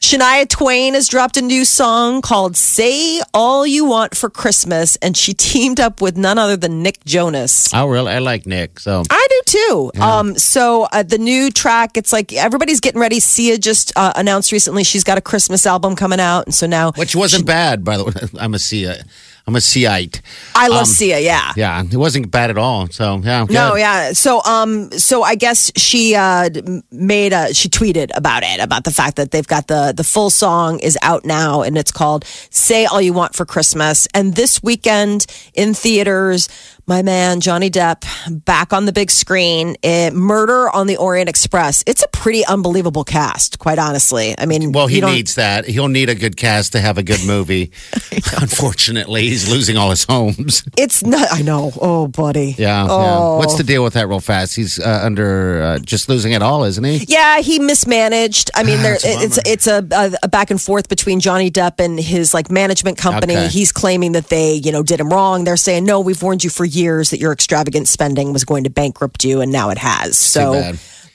Shania 0.00 0.48
Twain 0.48 0.94
has 0.94 1.08
dropped 1.08 1.36
a 1.36 1.42
new 1.42 1.62
song 1.62 2.22
called 2.22 2.56
Say 2.56 3.20
All 3.34 3.66
You 3.66 3.84
Want 3.84 4.16
for 4.16 4.30
Christmas, 4.30 4.96
and 4.96 5.14
she 5.14 5.34
teamed 5.34 5.78
up 5.78 6.00
with 6.00 6.16
none 6.16 6.38
other 6.38 6.56
than 6.56 6.82
Nick 6.82 7.04
Jonas. 7.04 7.68
Oh, 7.74 7.86
really? 7.86 8.10
I 8.10 8.18
like 8.18 8.46
Nick. 8.46 8.80
So 8.80 9.02
I 9.10 9.26
do 9.28 9.40
too. 9.44 9.92
Um, 10.00 10.38
so 10.38 10.88
uh, 10.90 11.02
the 11.02 11.18
new 11.18 11.50
track, 11.50 11.98
it's 11.98 12.14
like 12.14 12.32
everybody's 12.32 12.80
getting 12.80 13.00
ready. 13.00 13.20
Sia 13.20 13.58
just 13.58 13.92
uh, 13.94 14.14
announced 14.16 14.52
recently 14.52 14.84
she's 14.84 15.04
got 15.04 15.18
a 15.18 15.20
Christmas 15.20 15.66
album 15.66 15.94
coming 15.96 16.18
out, 16.18 16.46
and 16.46 16.54
so 16.54 16.66
now 16.66 16.92
which 16.92 17.14
wasn't 17.14 17.46
bad, 17.46 17.84
by 17.84 17.98
the 17.98 18.04
way. 18.04 18.12
I'm 18.40 18.54
a 18.54 18.58
Sia. 18.58 19.04
I'm 19.46 19.56
a 19.56 19.58
Siite. 19.58 20.20
I 20.54 20.68
love 20.68 20.80
Um, 20.80 20.84
Sia. 20.86 21.18
Yeah. 21.18 21.52
Yeah, 21.56 21.82
it 21.82 21.96
wasn't 21.96 22.30
bad 22.30 22.50
at 22.50 22.58
all. 22.58 22.86
So 22.88 23.20
yeah, 23.24 23.46
No, 23.50 23.70
good. 23.72 23.78
yeah. 23.80 24.12
So, 24.12 24.42
um, 24.44 24.90
so 24.92 25.22
I 25.22 25.34
guess 25.34 25.72
she 25.76 26.14
uh 26.14 26.50
made 26.92 27.32
a 27.32 27.52
she 27.54 27.68
tweeted 27.68 28.10
about 28.14 28.42
it 28.44 28.60
about 28.60 28.84
the 28.84 28.90
fact 28.92 29.16
that 29.16 29.30
they've 29.30 29.46
got 29.46 29.66
the 29.66 29.92
the 29.96 30.04
full 30.04 30.30
song 30.30 30.78
is 30.80 30.96
out 31.02 31.24
now 31.24 31.62
and 31.62 31.76
it's 31.78 31.90
called 31.92 32.24
"Say 32.50 32.84
All 32.84 33.00
You 33.00 33.12
Want 33.12 33.34
for 33.34 33.44
Christmas." 33.46 34.06
And 34.14 34.34
this 34.36 34.62
weekend 34.62 35.26
in 35.54 35.74
theaters, 35.74 36.48
my 36.86 37.02
man 37.02 37.40
Johnny 37.40 37.70
Depp 37.70 38.04
back 38.44 38.72
on 38.72 38.86
the 38.86 38.92
big 38.92 39.10
screen. 39.10 39.76
It, 39.82 40.12
Murder 40.14 40.68
on 40.70 40.86
the 40.86 40.96
Orient 40.96 41.28
Express. 41.28 41.84
It's 41.86 42.02
a 42.02 42.08
pretty 42.08 42.44
unbelievable 42.46 43.04
cast, 43.04 43.58
quite 43.58 43.78
honestly. 43.78 44.34
I 44.38 44.46
mean, 44.46 44.72
Well, 44.72 44.86
he 44.86 45.00
needs 45.00 45.34
that. 45.36 45.66
He'll 45.66 45.88
need 45.88 46.08
a 46.08 46.14
good 46.14 46.36
cast 46.36 46.72
to 46.72 46.80
have 46.80 46.98
a 46.98 47.02
good 47.02 47.24
movie. 47.24 47.72
Unfortunately, 48.40 49.22
he's 49.22 49.48
losing 49.48 49.76
all 49.76 49.90
his 49.90 50.04
homes. 50.04 50.64
It's 50.76 51.04
not. 51.04 51.28
I 51.32 51.42
know. 51.42 51.72
Oh, 51.80 52.06
buddy. 52.08 52.54
Yeah. 52.58 52.86
Oh. 52.88 53.02
yeah. 53.02 53.38
What's 53.38 53.56
the 53.56 53.64
deal 53.64 53.82
with 53.84 53.94
that, 53.94 54.08
real 54.08 54.20
fast? 54.20 54.56
He's 54.56 54.78
uh, 54.78 55.00
under 55.02 55.62
uh, 55.62 55.78
just 55.78 56.08
losing 56.08 56.32
it 56.32 56.42
all, 56.42 56.64
isn't 56.64 56.82
he? 56.84 57.04
Yeah, 57.08 57.40
he 57.40 57.58
mismanaged. 57.58 58.50
I 58.54 58.62
mean, 58.62 58.82
there 58.82 58.94
a 58.94 58.98
it's 59.02 59.38
it's 59.44 59.66
a, 59.66 59.86
a, 59.92 60.12
a 60.24 60.28
back 60.28 60.50
and 60.50 60.60
forth 60.60 60.88
between 60.88 61.20
Johnny 61.20 61.50
Depp 61.50 61.80
and 61.84 61.98
his 61.98 62.34
like 62.34 62.50
management 62.50 62.98
company. 62.98 63.36
Okay. 63.36 63.48
He's 63.48 63.72
claiming 63.72 64.12
that 64.12 64.28
they, 64.28 64.54
you 64.54 64.72
know, 64.72 64.82
did 64.82 65.00
him 65.00 65.10
wrong. 65.10 65.44
They're 65.44 65.56
saying, 65.56 65.84
"No, 65.84 66.00
we've 66.00 66.22
warned 66.22 66.44
you 66.44 66.50
for 66.50 66.64
years 66.74 67.10
that 67.10 67.20
your 67.20 67.32
extravagant 67.32 67.88
spending 67.88 68.32
was 68.32 68.44
going 68.44 68.64
to 68.64 68.70
bankrupt 68.70 69.24
you 69.24 69.40
and 69.40 69.52
now 69.52 69.70
it 69.70 69.78
has." 69.78 70.16
so. 70.16 70.52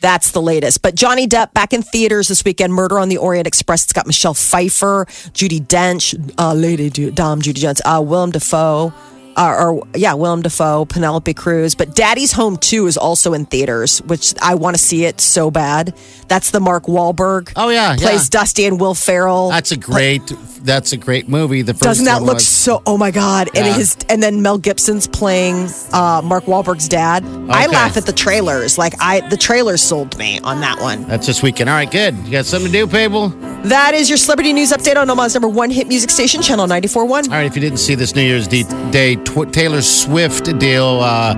That's 0.02 0.32
the 0.32 0.42
latest. 0.42 0.84
But 0.84 0.94
Johnny 0.94 1.26
Depp 1.26 1.54
back 1.54 1.74
in 1.74 1.82
theaters 1.82 2.28
this 2.28 2.44
weekend. 2.46 2.74
Murder 2.74 3.00
on 3.00 3.10
the 3.10 3.18
Orient 3.18 3.48
Express. 3.48 3.86
It's 3.86 3.94
got 3.94 4.06
Michelle 4.06 4.36
Pfeiffer, 4.36 5.06
Judi 5.34 5.66
Dench, 5.66 6.14
uh, 6.38 6.54
Lady 6.54 6.92
Du- 6.92 7.10
Dom, 7.10 7.42
Judy 7.42 7.62
Jones, 7.62 7.82
uh, 7.86 8.04
Willem 8.06 8.30
Dafoe. 8.30 8.94
Uh, 9.36 9.56
or 9.60 9.88
yeah, 9.96 10.14
Willem 10.14 10.42
Dafoe, 10.42 10.86
Penelope 10.86 11.34
Cruz, 11.34 11.76
but 11.76 11.94
Daddy's 11.96 12.32
Home 12.34 12.56
2 12.58 12.88
is 12.88 12.98
also 12.98 13.34
in 13.34 13.46
theaters, 13.46 14.02
which 14.04 14.34
I 14.42 14.56
want 14.56 14.76
to 14.78 14.82
see 14.82 15.06
it 15.06 15.20
so 15.20 15.52
bad. 15.52 15.94
That's 16.28 16.52
the 16.52 16.60
Mark 16.60 16.86
Wahlberg. 16.86 17.52
Oh, 17.56 17.70
yeah, 17.70 17.96
plays 17.98 18.26
yeah. 18.34 18.40
Dusty 18.40 18.66
and 18.66 18.80
Will 18.80 18.94
Ferrell. 18.96 19.50
That's 19.50 19.72
a 19.72 19.78
great. 19.78 20.22
That's 20.64 20.94
a 20.94 20.98
great 20.98 21.30
movie. 21.30 21.62
The 21.62 21.74
1st 21.74 21.80
Doesn't 21.82 22.06
that 22.06 22.24
look 22.24 22.36
was- 22.36 22.48
so? 22.48 22.82
Oh 22.88 22.98
my 22.98 23.12
god! 23.12 23.50
And 23.56 23.76
his 23.76 23.96
and 24.10 24.24
then 24.24 24.42
Mel 24.42 24.58
Gibson's 24.58 25.06
playing 25.06 25.68
uh, 25.94 26.22
Mark 26.24 26.46
Wahlberg's 26.46 26.88
dad. 26.88 27.24
I 27.24 27.68
laugh 27.68 27.98
at 27.98 28.08
the 28.08 28.12
trailers. 28.14 28.76
Like 28.80 28.94
I, 29.00 29.20
the 29.30 29.38
trailers 29.38 29.84
sold 29.84 30.18
me 30.18 30.40
on 30.40 30.62
that 30.62 30.80
one. 30.82 31.04
That's 31.04 31.28
this 31.28 31.44
weekend. 31.44 31.70
All 31.70 31.76
right, 31.76 31.90
good. 31.92 32.16
You 32.26 32.32
got 32.32 32.46
something 32.46 32.72
to 32.72 32.78
do, 32.80 32.88
people? 32.88 33.30
That 33.66 33.94
is 33.94 34.10
your 34.10 34.18
celebrity 34.18 34.54
news 34.54 34.72
update 34.72 34.96
on 34.98 35.08
Omaha's 35.08 35.36
number 35.36 35.48
one 35.50 35.70
hit 35.70 35.88
music 35.88 36.10
station, 36.10 36.42
Channel 36.42 36.66
94.1. 36.68 37.10
All 37.26 37.30
right, 37.30 37.46
if 37.46 37.56
you 37.56 37.62
didn't 37.62 37.78
see 37.80 37.94
this 37.96 38.16
New 38.16 38.22
Year's 38.24 38.48
D- 38.48 38.64
Day 38.92 39.16
tw- 39.26 39.52
Taylor 39.52 39.82
Swift 39.82 40.58
deal, 40.60 41.00
uh, 41.02 41.36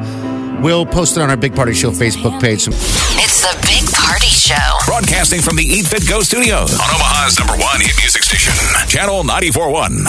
we'll 0.62 0.86
post 0.86 1.18
it 1.18 1.22
on 1.22 1.30
our 1.30 1.38
Big 1.38 1.56
Party 1.56 1.74
Show 1.74 1.92
Facebook 1.92 2.40
page. 2.42 2.68
It's 2.68 3.42
the 3.42 3.56
Big 3.68 3.90
Party 3.94 4.28
Show. 4.28 4.56
Broadcasting 4.86 5.42
from 5.42 5.56
the 5.56 5.64
Eat 5.64 5.88
Fit 5.88 6.08
Go 6.08 6.22
studios 6.22 6.74
on 6.74 6.80
Omaha's 6.96 7.38
number 7.40 7.54
one 7.58 7.82
hit 7.82 7.96
music 8.00 8.24
station, 8.24 8.54
Channel 8.88 9.24
94.1. 9.24 10.08